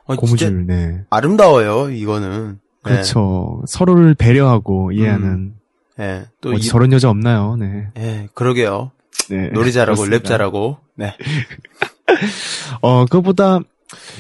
[0.09, 1.05] 어, 고무줄, 네.
[1.11, 2.53] 아름다워요, 이거는.
[2.53, 2.59] 네.
[2.83, 3.63] 그렇죠.
[3.67, 5.55] 서로를 배려하고 이해하는
[5.99, 6.25] 네.
[6.41, 7.57] 또, 이, 저런 여자 없나요?
[7.57, 7.89] 네.
[7.99, 8.91] 예, 그러게요.
[9.29, 9.51] 네.
[9.51, 10.29] 노래 잘하고, 랩 그렇습니다.
[10.29, 10.79] 잘하고.
[10.95, 11.15] 네.
[12.83, 13.61] 어, 그것보다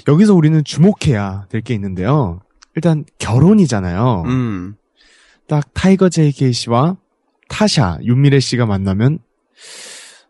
[0.09, 2.41] 여기서 우리는 주목해야 될 게 있는데요.
[2.75, 4.23] 일단 결혼이잖아요.
[4.27, 4.77] 음.
[5.49, 6.97] 딱 타이거 JK 씨와
[7.49, 9.19] 타샤, 윤미래 씨가 만나면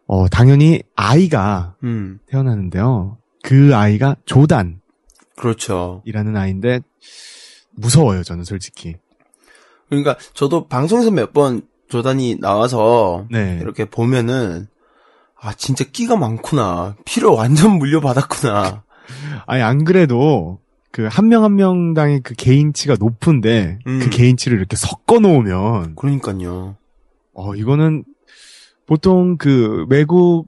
[0.06, 2.18] 어, 당연히 아이가 음.
[2.26, 3.18] 태어나는데요.
[3.42, 4.80] 그 아이가 조단이라는
[5.36, 6.02] 그렇죠.
[6.34, 6.80] 아이인데
[7.76, 8.94] 무서워요, 저는 솔직히.
[9.88, 13.58] 그러니까 저도 방송에서 몇 번 조단이 나와서 네.
[13.62, 14.66] 이렇게 보면은
[15.40, 18.82] 아 진짜 끼가 많구나 피를 완전 물려받았구나
[19.46, 20.58] 아니 안 그래도
[20.90, 24.00] 그 한 명 한 명당의 그 개인치가 높은데 음.
[24.00, 26.76] 그 개인치를 이렇게 섞어 놓으면 그러니까요
[27.34, 28.04] 어 이거는
[28.86, 30.46] 보통 그 외국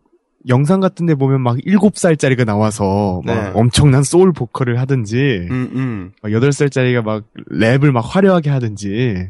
[0.48, 3.50] 영상 같은 데 보면 막 7살짜리가 나와서 막 네.
[3.54, 9.28] 엄청난 소울 보컬을 하든지 음 음 막 8살짜리가 막 랩을 막 화려하게 하든지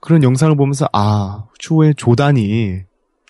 [0.00, 2.82] 그런 영상을 보면서 아 추후에 조단이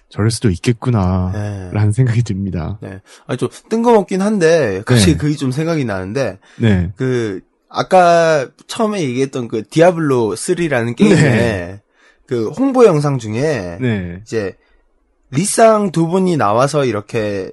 [0.09, 1.71] 저럴 수도 있겠구나 네.
[1.73, 2.79] 라는 생각이 듭니다.
[3.27, 5.17] 아니 좀 뜬금없긴 한데 갑자기 네.
[5.19, 6.93] 그게 좀 생각이 나는데 네.
[6.97, 11.83] 그 아까 처음에 얘기했던 그 디아블로 3라는 게임에 네.
[12.27, 14.21] 그 홍보 영상 중에 네.
[14.23, 14.57] 이제
[15.31, 17.51] 리쌍 두 분이 나와서 이렇게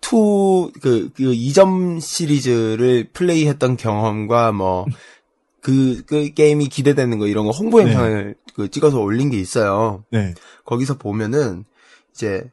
[0.00, 4.84] two, 그, 그, 이전 시리즈를 플레이했던 경험과 뭐,
[5.62, 7.84] 그, 그 게임이 기대되는 거 이런 거 홍보 네.
[7.84, 10.04] 영상을 그 찍어서 올린 게 있어요.
[10.10, 10.34] 네.
[10.64, 11.64] 거기서 보면은,
[12.12, 12.44] 이제,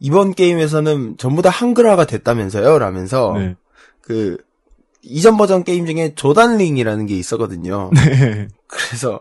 [0.00, 2.78] 이번 게임에서는 전부 다 한글화가 됐다면서요?
[2.78, 3.56] 라면서, 네.
[4.00, 4.38] 그,
[5.02, 7.90] 이전 버전 게임 중에 조단링이라는 게 있었거든요.
[7.94, 8.48] 네.
[8.66, 9.20] 그래서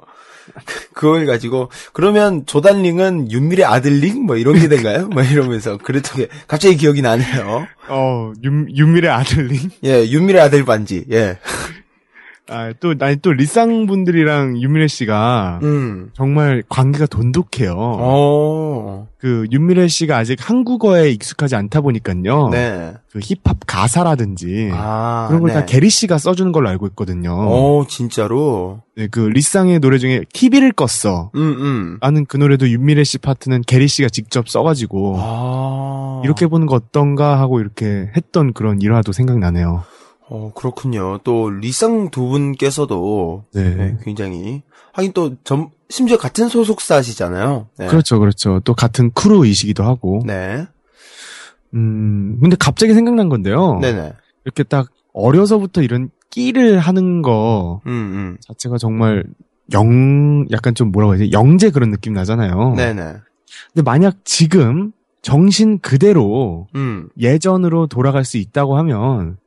[0.93, 5.07] 그걸 가지고 그러면 조단링은 윤미래 아들링 뭐 이런 게 된가요?
[5.07, 7.67] 뭐 이러면서 그랬던 게 갑자기 기억이 나네요.
[7.89, 9.69] 어, 윤, 윤미래 아들링?
[9.83, 11.05] 예, 윤미래 아들 반지.
[11.11, 11.39] 예.
[12.49, 16.11] 아, 또, 아니, 또, 리쌍 분들이랑 윤미래 씨가 음.
[16.13, 17.75] 정말 관계가 돈독해요.
[17.77, 19.07] 어.
[19.17, 22.49] 그, 윤미래 씨가 아직 한국어에 익숙하지 않다 보니까요.
[22.49, 22.93] 네.
[23.11, 24.69] 그 힙합 가사라든지.
[24.73, 25.25] 아.
[25.27, 25.65] 그런 걸 다 네.
[25.65, 27.33] 게리 씨가 써주는 걸로 알고 있거든요.
[27.33, 28.81] 어, 진짜로.
[28.95, 31.31] 네, 그, 리쌍의 노래 중에 TV를 껐어.
[31.35, 31.97] 음, 음.
[32.01, 35.15] 라는 그 노래도 윤미래 씨 파트는 게리 씨가 직접 써가지고.
[35.19, 36.21] 아.
[36.23, 39.83] 이렇게 보는 거 어떤가 하고 이렇게 했던 그런 일화도 생각나네요.
[40.29, 41.19] 어, 그렇군요.
[41.23, 43.75] 또 리쌍 두 분께서도 네.
[43.75, 44.61] 네, 굉장히
[44.93, 47.67] 하긴 또 점, 심지어 같은 소속사시잖아요.
[47.77, 47.87] 네.
[47.87, 48.59] 그렇죠, 그렇죠.
[48.65, 50.21] 또 같은 크루이시기도 하고.
[50.25, 50.67] 네.
[51.73, 53.79] 음, 근데 갑자기 생각난 건데요.
[53.79, 54.13] 네네.
[54.45, 58.37] 이렇게 딱 어려서부터 이런 끼를 하는 거 음, 음.
[58.41, 59.23] 자체가 정말
[59.73, 61.31] 영, 약간 좀 뭐라고 해야 되지?
[61.31, 62.73] 영재 그런 느낌 나잖아요.
[62.75, 63.15] 네네.
[63.73, 67.09] 근데 만약 지금 정신 그대로 음.
[67.19, 69.37] 예전으로 돌아갈 수 있다고 하면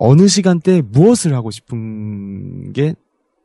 [0.00, 2.94] 어느 시간대에 무엇을 하고 싶은 게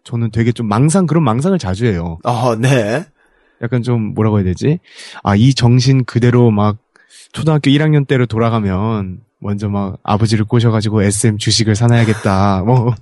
[0.06, 2.18] 저는 되게 좀 망상, 그런 망상을 자주 해요.
[2.24, 3.06] 어, 네.
[3.62, 4.80] 약간 좀 뭐라고 해야 되지?
[5.22, 6.78] 아, 이 정신 그대로 막
[7.34, 12.64] 초등학교 1학년 때로 돌아가면 먼저 막 아버지를 꼬셔가지고 SM 주식을 사놔야겠다.
[12.66, 12.96] 뭐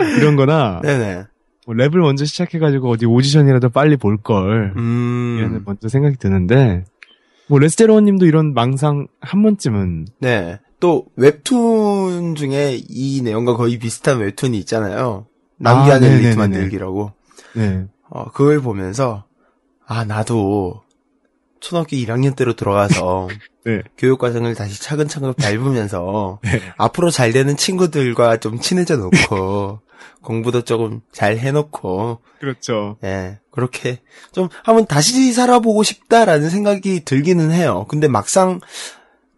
[0.18, 1.24] 이런 거나 네네.
[1.66, 4.72] 뭐 랩을 먼저 시작해가지고 어디 오디션이라도 빨리 볼 걸.
[4.74, 5.62] 이런 음.
[5.66, 6.84] 먼저 생각이 드는데
[7.46, 10.60] 뭐 레스테로원 님도 이런 망상 한 번쯤은 네.
[10.84, 15.26] 또 웹툰 중에 이 내용과 거의 비슷한 웹툰이 있잖아요.
[15.56, 16.36] 남기한 아, 엘리트 네네네네.
[16.36, 17.12] 만들기라고.
[17.54, 17.86] 네.
[18.10, 19.24] 어, 그걸 보면서
[19.86, 20.82] 아 나도
[21.60, 23.28] 초등학교 1학년 때로 돌아가서
[23.64, 23.80] 네.
[23.96, 26.60] 교육 과정을 다시 차근차근 밟으면서 네.
[26.76, 29.80] 앞으로 잘 되는 친구들과 좀 친해져 놓고
[30.20, 32.98] 공부도 조금 잘 해놓고 그렇죠.
[33.04, 37.86] 예 그렇게 좀 한번 다시 살아보고 싶다라는 생각이 들기는 해요.
[37.88, 38.60] 근데 막상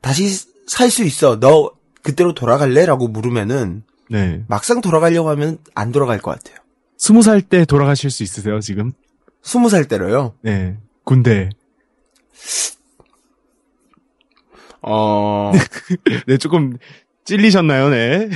[0.01, 1.71] 다시 살 수 있어 너
[2.03, 4.45] 그때로 돌아갈래 라고 물으면은 네.
[4.49, 6.57] 막상 돌아가려고 하면 안 돌아갈 것 같아요.
[6.97, 8.93] 스무 살 때 돌아가실 수 있으세요, 지금?
[9.43, 10.35] 스무 살 때로요.
[10.43, 10.77] 네.
[11.05, 11.51] 군대.
[14.83, 15.53] 어
[16.27, 16.79] 네, 조금
[17.25, 18.29] 찔리셨나요, 네?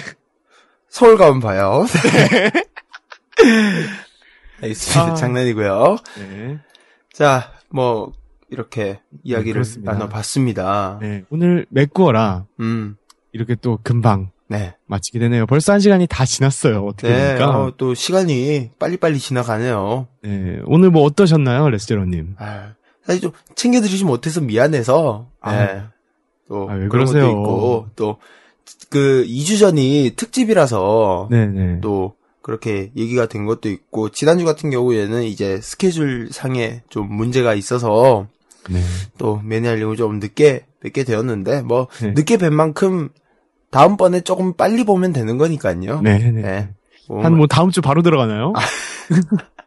[0.89, 1.87] 서울 가면 봐요.
[4.62, 5.12] 알겠습니다.
[5.12, 5.14] 아.
[5.14, 5.97] 장난이고요.
[6.18, 6.59] 네.
[7.12, 8.12] 자, 뭐
[8.51, 9.93] 이렇게 이야기를 그렇습니다.
[9.93, 10.99] 나눠봤습니다.
[11.01, 11.25] 네.
[11.31, 12.47] 오늘 메꾸어라.
[12.61, 12.97] 음,
[13.33, 15.47] 이렇게 또 금방 네, 마치게 되네요.
[15.47, 16.85] 벌써 한 시간이 다 지났어요.
[16.85, 17.27] 어떻게 네.
[17.37, 17.61] 보니까.
[17.63, 20.09] 어, 또 시간이 빨리빨리 지나가네요.
[20.23, 20.61] 네.
[20.67, 22.35] 오늘 뭐 어떠셨나요, 레스테로님?
[22.39, 22.75] 아,
[23.05, 25.29] 사실 좀 챙겨드리지 못해서 미안해서.
[25.41, 25.57] 아.
[25.57, 25.83] 네.
[26.49, 27.27] 또 아, 왜 그런 그러세요?
[27.27, 28.19] 것도 있고 또
[28.89, 31.81] 그 2주 전이 특집이라서 네네.
[31.81, 38.27] 또 그렇게 얘기가 된 것도 있고 지난주 같은 경우에는 이제 스케줄 상에 좀 문제가 있어서
[38.69, 38.81] 네.
[39.19, 42.13] 또 매니아링을 좀 늦게 뵙게 되었는데 뭐 네.
[42.13, 43.09] 늦게 뵌 만큼
[43.71, 46.01] 다음번에 조금 빨리 보면 되는 거니까요.
[46.01, 46.31] 네네.
[46.43, 46.69] 네.
[47.09, 48.53] 뭐, 한뭐 다음 주 바로 들어가나요?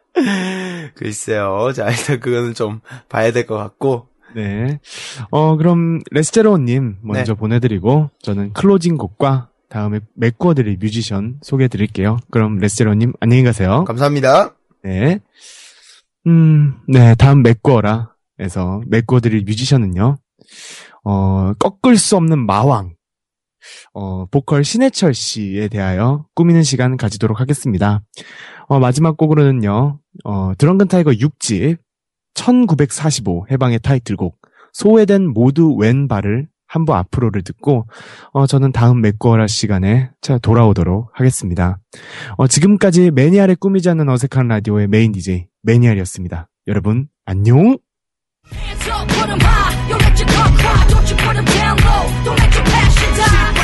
[0.94, 1.72] 글쎄요.
[1.74, 4.08] 자, 일단 그거는 좀 봐야 될 것 같고.
[4.34, 4.80] 네.
[5.30, 7.38] 어, 그럼 레스테로님 먼저 네.
[7.38, 12.18] 보내드리고 저는 closing 곡과 다음에 메꾸어드릴 뮤지션 소개해드릴게요.
[12.30, 13.84] 그럼 레스테로님 안녕히 가세요.
[13.84, 14.54] 감사합니다.
[14.82, 15.20] 네.
[16.26, 20.18] 음, 네, 다음 메꾸어라 에서 메꾸어드릴 뮤지션은요,
[21.04, 22.94] 어, 꺾을 수 없는 마왕,
[23.92, 28.02] 어, 보컬 신해철 씨에 대하여 꾸미는 시간 가지도록 하겠습니다.
[28.66, 31.78] 어, 마지막 곡으로는요, 어, 드렁큰 타이거 6집,
[32.34, 34.36] 1945 해방의 타이틀곡,
[34.72, 37.86] 소외된 모두 왼발을 한 보 앞으로를 듣고,
[38.32, 41.78] 어, 저는 다음 메꾸어라 시간에 자, 돌아오도록 하겠습니다.
[42.36, 46.48] 어, 지금까지 매니아를 꾸미지 않는 어색한 라디오의 main DJ 매니아였습니다.
[46.66, 47.76] 여러분 안녕.
[48.52, 49.88] Hands up, put 'em high.
[49.88, 50.86] You let your guitar cry.
[50.88, 52.04] Don't you put 'em down low.
[52.24, 53.54] Don't let your passion die.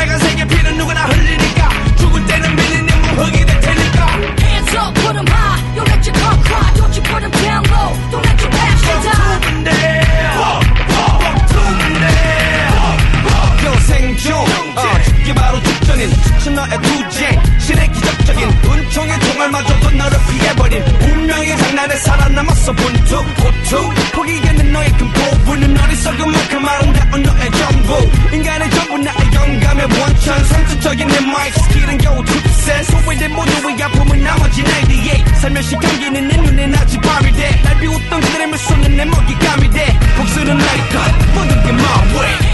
[15.31, 21.97] 어, 죽기 바로 직전인 지친 너의 투쟁 신의 기적적인 은총의 총알마저도 너를 피해버린 운명의 장난에
[21.97, 23.91] 살아남았어 분투 고투.
[24.13, 28.35] 포기하는 너의 큰 포부는 어리석은 만큼 아름다운 너의 전부.
[28.35, 30.45] 인간의 전부 나의 영감의 원천.
[30.45, 32.83] 상투적인 내 mic skill은 겨우 2%.
[32.85, 38.47] 소외된 모두의 아픔은 나머지 98 살며시 감기는 내 눈에 낮이 밤이 돼 날 비웃던 그들의
[38.49, 39.99] 미소는 내 먹잇감이 돼.
[40.17, 42.50] 복수는 나의 것 모든 게 my way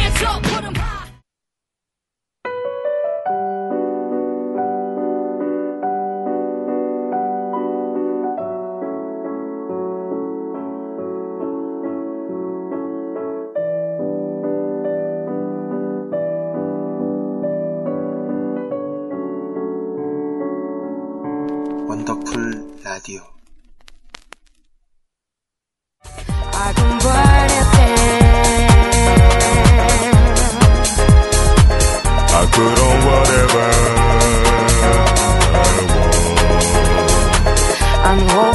[38.19, 38.46] I'm.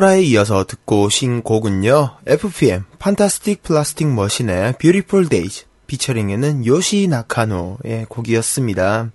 [0.00, 2.16] 맥거라에 이어서 듣고 오신 곡은요.
[2.26, 9.10] FPM, 판타스틱 플라스틱 머신의 Beautiful Days, 피처링에는 요시 나카노의 곡이었습니다.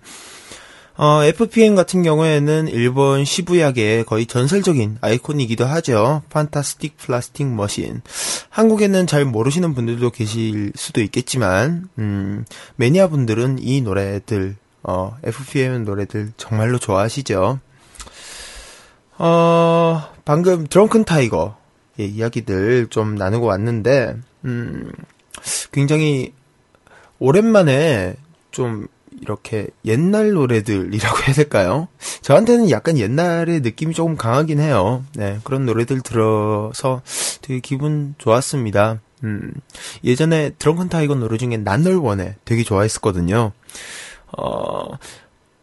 [0.98, 6.22] 어, FPM 같은 경우에는 일본 시부야계의 거의 전설적인 아이콘이기도 하죠.
[6.30, 8.02] 판타스틱 플라스틱 머신.
[8.50, 12.46] 한국에는 잘 모르시는 분들도 계실 수도 있겠지만, 음,
[12.78, 17.60] 매니아 분들은 이 노래들, 어, FPM 노래들 정말로 좋아하시죠.
[19.18, 21.56] 어, 방금 드렁큰 타이거
[21.98, 24.92] 의 이야기들 좀 나누고 왔는데, 음,
[25.72, 26.34] 굉장히
[27.20, 28.16] 오랜만에
[28.52, 28.88] 좀
[29.22, 31.88] 이렇게 옛날 노래들이라고 해야 될까요?
[32.22, 35.06] 저한테는 약간 옛날의 느낌이 조금 강하긴 해요.
[35.14, 37.02] 네, 그런 노래들 들어서
[37.42, 39.00] 되게 기분 좋았습니다.
[39.24, 39.54] 음,
[40.04, 43.52] 예전에 드렁큰 타이거 노래 중에 난 널 원해 되게 좋아했었거든요.
[44.38, 44.90] 어,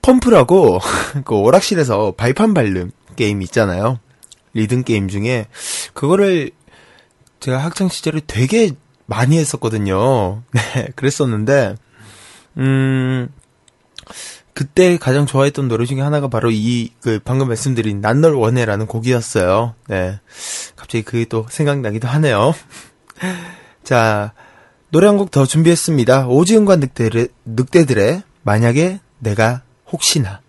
[0.01, 0.81] 펌프라고
[1.25, 3.99] 그 오락실에서 발판 발름 게임 있잖아요.
[4.55, 5.47] 리듬 게임 중에
[5.95, 6.51] 그거를
[7.41, 8.73] 제가 학창 시절에 되게
[9.07, 10.43] 많이 했었거든요.
[10.53, 11.77] 네, 그랬었는데
[12.59, 13.29] 음
[14.55, 19.75] 그때 가장 좋아했던 노래 중에 하나가 바로 이 그 방금 말씀드린 난 널 원해라는 곡이었어요.
[19.89, 20.21] 네.
[20.77, 22.55] 갑자기 그게 또 생각나기도 하네요.
[23.83, 24.33] 자,
[24.91, 26.27] 노래 한 곡 더 준비했습니다.
[26.29, 30.41] 오지은과 늑대들의, 늑대들의 만약에 내가 혹시나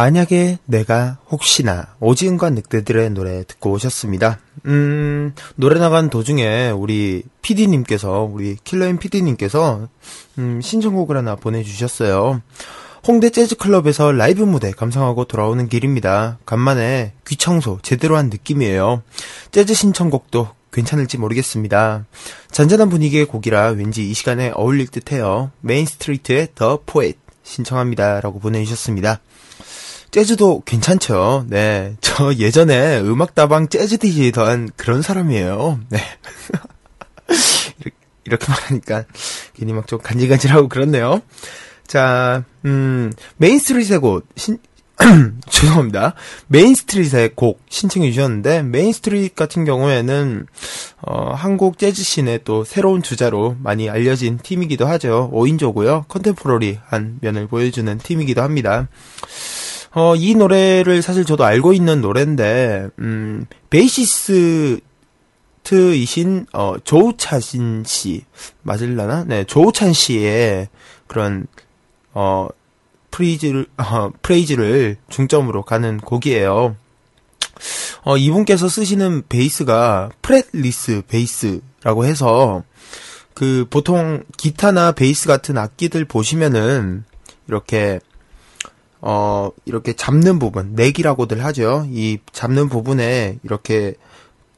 [0.00, 4.38] 만약에 내가 혹시나 오지은과 늑대들의 노래 듣고 오셨습니다.
[4.64, 9.88] 음, 노래 나간 도중에 우리 PD님께서, 우리 킬러인 PD님께서,
[10.38, 12.40] 음, 신청곡을 하나 보내주셨어요.
[13.06, 16.38] 홍대 재즈클럽에서 라이브 무대 감상하고 돌아오는 길입니다.
[16.46, 19.02] 간만에 귀청소 제대로 한 느낌이에요.
[19.50, 22.06] 재즈 신청곡도 괜찮을지 모르겠습니다.
[22.50, 25.50] 잔잔한 분위기의 곡이라 왠지 이 시간에 어울릴 듯해요.
[25.60, 28.22] 메인 스트리트의 The Poet 신청합니다.
[28.22, 29.20] 라고 보내주셨습니다.
[30.10, 31.46] 재즈도 괜찮죠.
[31.48, 31.96] 네.
[32.00, 33.98] 저 예전에 음악다방 재즈
[34.38, 35.80] 한 그런 사람이에요.
[35.88, 35.98] 네.
[38.24, 39.04] 이렇게, 말하니까
[39.54, 41.20] 괜히 막 좀 간질간질하고 그렇네요.
[41.86, 44.58] 자, 음, 메인스트리트의 곡, 신,
[45.50, 46.14] 죄송합니다.
[46.46, 50.46] 메인스트리트의 곡 신청해 주셨는데, 메인스트리트 같은 경우에는,
[51.02, 55.30] 어, 한국 재즈 scene의 또 새로운 주자로 많이 알려진 팀이기도 하죠.
[55.32, 56.06] 5인조고요.
[56.06, 58.86] contemporary한 면을 보여주는 팀이기도 합니다.
[59.92, 68.24] 어, 이 노래를 사실 저도 알고 있는 노래인데, 음, 베이시스트이신, 어, 조우찬 씨,
[68.62, 69.24] 맞을라나?
[69.24, 70.68] 네, 조우찬 씨의
[71.06, 71.46] 그런,
[72.12, 72.48] 어,
[73.10, 76.76] phrase를, 어, phrase를 중점으로 가는 곡이에요.
[78.02, 82.62] 어, 이분께서 쓰시는 베이스가 fretless 베이스라고 해서,
[83.34, 87.04] 그, 보통 기타나 베이스 같은 악기들 보시면은,
[87.48, 88.00] 이렇게,
[89.00, 91.86] 어, 이렇게 잡는 부분, neck이라고들 하죠.
[91.90, 93.94] 이 잡는 부분에 이렇게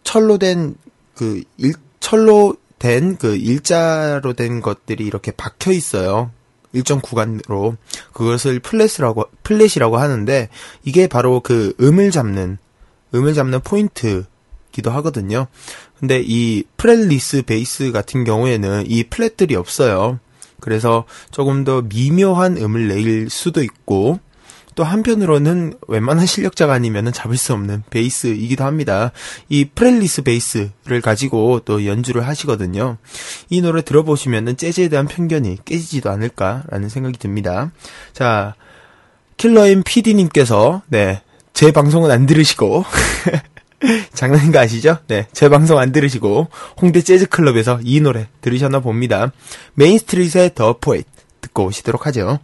[0.03, 0.75] 철로 된,
[1.15, 6.33] 그, 일, 철로 된 그 일자로 된 것들이 이렇게 박혀 있어요.
[6.73, 7.77] 일정 구간으로.
[8.13, 10.49] 그것을 fret이라고, fret이라고 하는데,
[10.83, 12.59] 이게 바로 그 음을 잡는,
[13.15, 15.47] 음을 잡는 포인트기도 하거든요.
[16.01, 20.19] 근데 이 fretless 베이스 같은 경우에는 이 fret들이 없어요.
[20.61, 24.19] 그래서 조금 더 미묘한 음을 낼 수도 있고,
[24.75, 29.13] 또 한편으로는 웬만한 실력자가 아니면 잡을 수 없는 베이스이기도 합니다.
[29.49, 32.97] 이 프렐리스 베이스를 가지고 또 연주를 하시거든요.
[33.51, 37.73] 이 노래 들어보시면은 재즈에 대한 편견이 깨지지도 않을까라는 생각이 듭니다.
[38.13, 38.55] 자,
[39.37, 41.23] 킬러인 PD님께서, 네,
[41.53, 42.85] 제 방송은 안 들으시고,
[44.15, 44.99] 장난인 거 아시죠?
[45.09, 46.49] 네, 제 방송 안 들으시고,
[46.81, 49.33] 홍대 재즈클럽에서 이 노래 들으셨나 봅니다.
[49.75, 51.05] 메인스트리트의 더 포엣
[51.41, 52.39] 듣고 오시도록 하죠.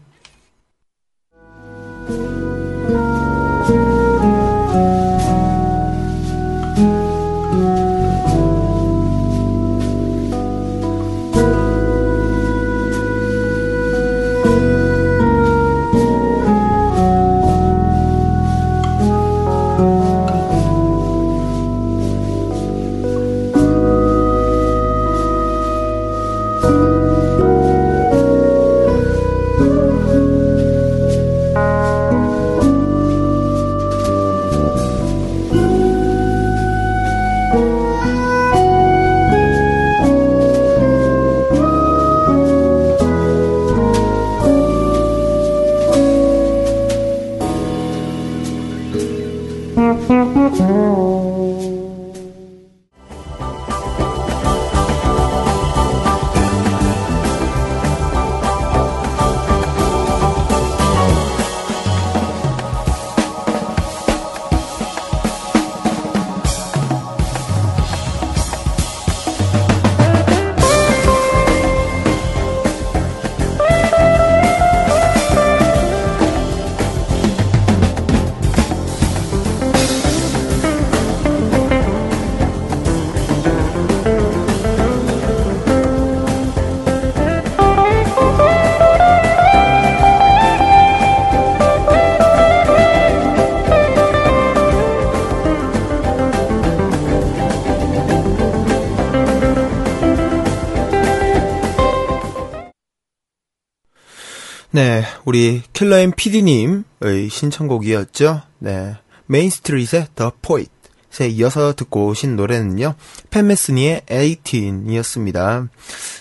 [105.29, 108.41] 우리 킬러앤 PD님의 신청곡이었죠.
[108.61, 108.97] 네,
[109.27, 112.95] 메인스트릿의 The Poet에 이어서 듣고 오신 노래는요,
[113.28, 115.69] 팻 메스니의 18이었습니다.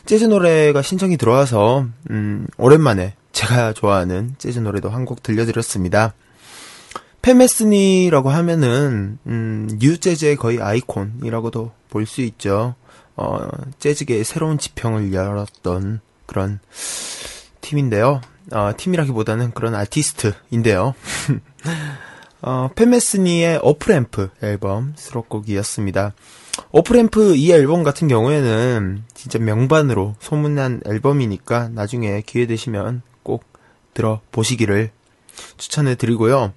[0.05, 6.13] 재즈 노래가 신청이 들어와서 음, 오랜만에 제가 좋아하는 재즈 노래도 한 곡 들려드렸습니다.
[7.21, 12.75] 팻 메스니라고 하면은 음, new 재즈의 거의 아이콘이라고도 볼 수 있죠.
[13.15, 13.47] 어,
[13.79, 16.59] 재즈계의 새로운 지평을 열었던 그런
[17.61, 18.19] 팀인데요.
[18.51, 20.95] 어, 팀이라기보다는 그런 아티스트인데요.
[22.41, 26.13] 어, 팬메스니의 어프램프 앨범 수록곡이었습니다.
[26.71, 33.43] 어프램프 이 앨범 같은 경우에는 진짜 명반으로 소문난 앨범이니까 나중에 기회 되시면 꼭
[33.93, 34.91] 들어보시기를
[35.57, 36.53] 추천해 드리고요.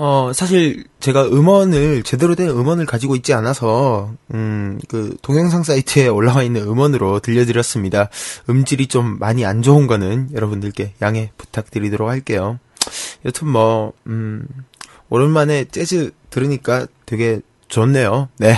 [0.00, 6.44] 어, 사실 제가 음원을 제대로 된 음원을 가지고 있지 않아서 음, 그 동영상 사이트에 올라와
[6.44, 8.08] 있는 음원으로 들려드렸습니다.
[8.48, 12.60] 음질이 좀 많이 안 좋은 거는 여러분들께 양해 부탁드리도록 할게요.
[13.24, 14.46] 여튼 뭐 음,
[15.10, 18.28] 오랜만에 재즈 들으니까 되게 좋네요.
[18.38, 18.56] 네.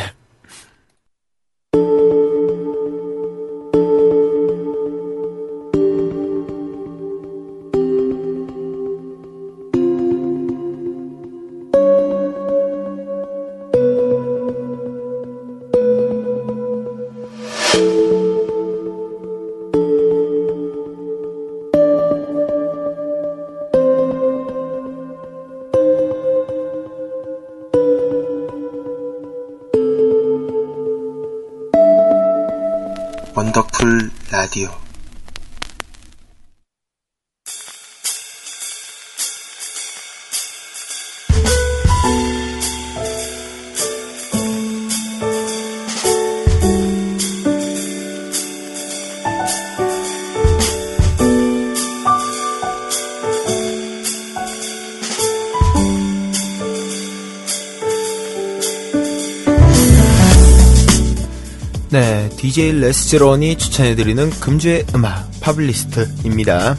[62.90, 66.76] 레스제론이 추천해드리는 금주의 음악 팝리스트입니다.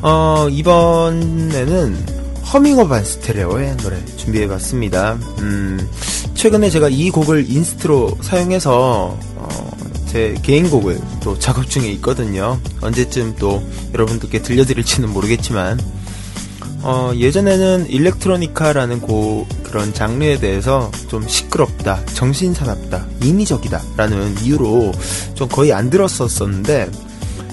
[0.00, 2.06] 어, 이번에는
[2.50, 5.18] 허밍어반 스테레오의 노래 준비해봤습니다.
[5.40, 5.90] 음,
[6.34, 9.70] 최근에 제가 이 곡을 inst로 사용해서 어,
[10.06, 12.58] 제 개인 곡을 또 작업 중에 있거든요.
[12.80, 13.62] 언제쯤 또
[13.92, 15.78] 여러분들께 들려드릴지는 모르겠지만
[16.80, 24.92] 어, 예전에는 일렉트로니카라는 고, 그런 장르에 대해서 좀 시끄럽다, 정신사납다, 인위적이다 라는 이유로
[25.34, 26.90] 좀 거의 안 들었었었는데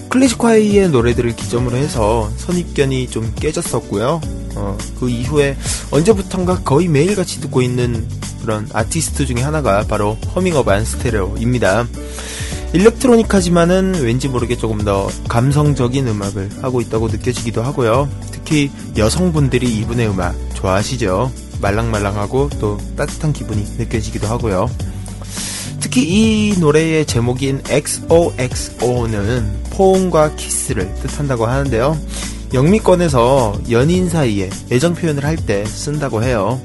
[0.09, 4.19] 클래식화이의 노래들을 기점으로 해서 선입견이 좀 깨졌었고요.
[4.55, 5.55] 어, 그 이후에
[5.91, 8.05] 언제부턴가 거의 매일같이 듣고 있는
[8.41, 11.87] 그런 아티스트 중에 하나가 바로 허밍업 안 스테레오입니다.
[12.73, 18.09] 일렉트로니카지만은 왠지 모르게 조금 더 감성적인 음악을 하고 있다고 느껴지기도 하고요.
[18.31, 21.31] 특히 여성분들이 이분의 음악 좋아하시죠?
[21.61, 24.69] 말랑말랑하고 또 따뜻한 기분이 느껴지기도 하고요.
[25.79, 31.97] 특히 이 노래의 제목인 XOXO는 포옹과 키스를 뜻한다고 하는데요.
[32.53, 36.59] 영미권에서 연인 사이에 애정 표현을 할 때 쓴다고 해요.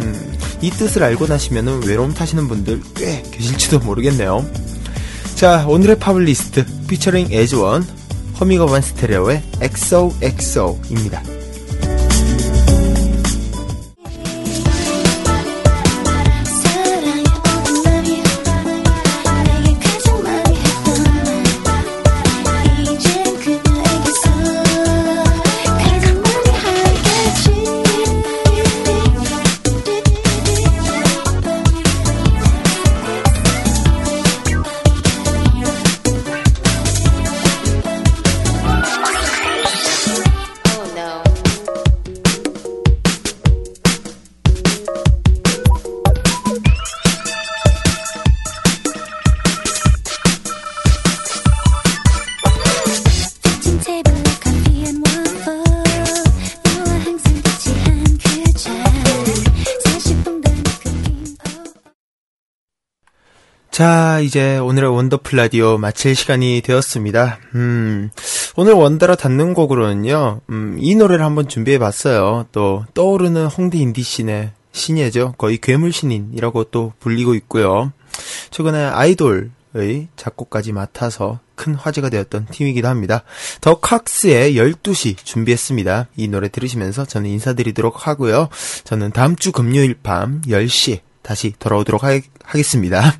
[0.00, 4.44] 음, 이 뜻을 알고 나시면 외로움 타시는 분들 꽤 계실지도 모르겠네요.
[5.34, 7.86] 자, 오늘의 팝리스트 피처링 에즈원
[8.40, 11.35] 허밍어반 스테레오의 XOXO입니다.
[64.36, 67.38] 이제 오늘의 원더풀 라디오 마칠 시간이 되었습니다.
[67.54, 68.10] 음,
[68.54, 72.44] 오늘 원더라 닿는 곡으로는요, 음, 이 노래를 한번 준비해 봤어요.
[72.52, 75.32] 또, 떠오르는 홍대 인디씬의 신예죠.
[75.38, 77.92] 거의 괴물 신인이라고 또 불리고 있고요.
[78.50, 83.22] 최근에 아이돌의 작곡까지 맡아서 큰 화제가 되었던 팀이기도 합니다.
[83.62, 86.08] 더 칵스의 12시 준비했습니다.
[86.14, 88.50] 이 노래 들으시면서 저는 인사드리도록 하고요.
[88.84, 93.18] 저는 다음 주 금요일 밤 10시 다시 돌아오도록 하, 하겠습니다.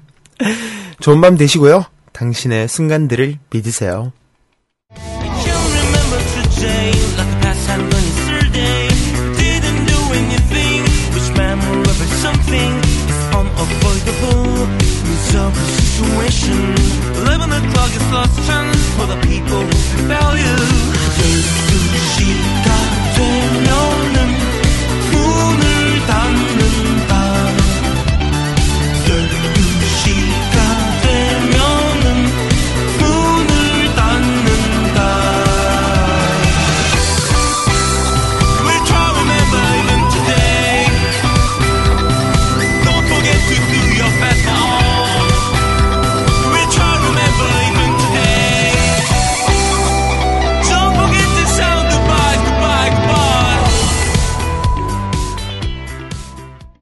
[1.01, 1.85] 좋은 밤 되시고요.
[2.13, 4.13] 당신의 순간들을 믿으세요.
[4.97, 8.89] You'll remember today like the past had been yesterday.
[9.37, 10.83] Didn't do anything,
[11.13, 12.73] which memorable something
[13.09, 14.67] is unavoidable.
[15.05, 16.57] Miserable situation.
[17.21, 20.57] Eleven o'clock is lost chance for the people who rebel you.
[21.17, 21.96] 12시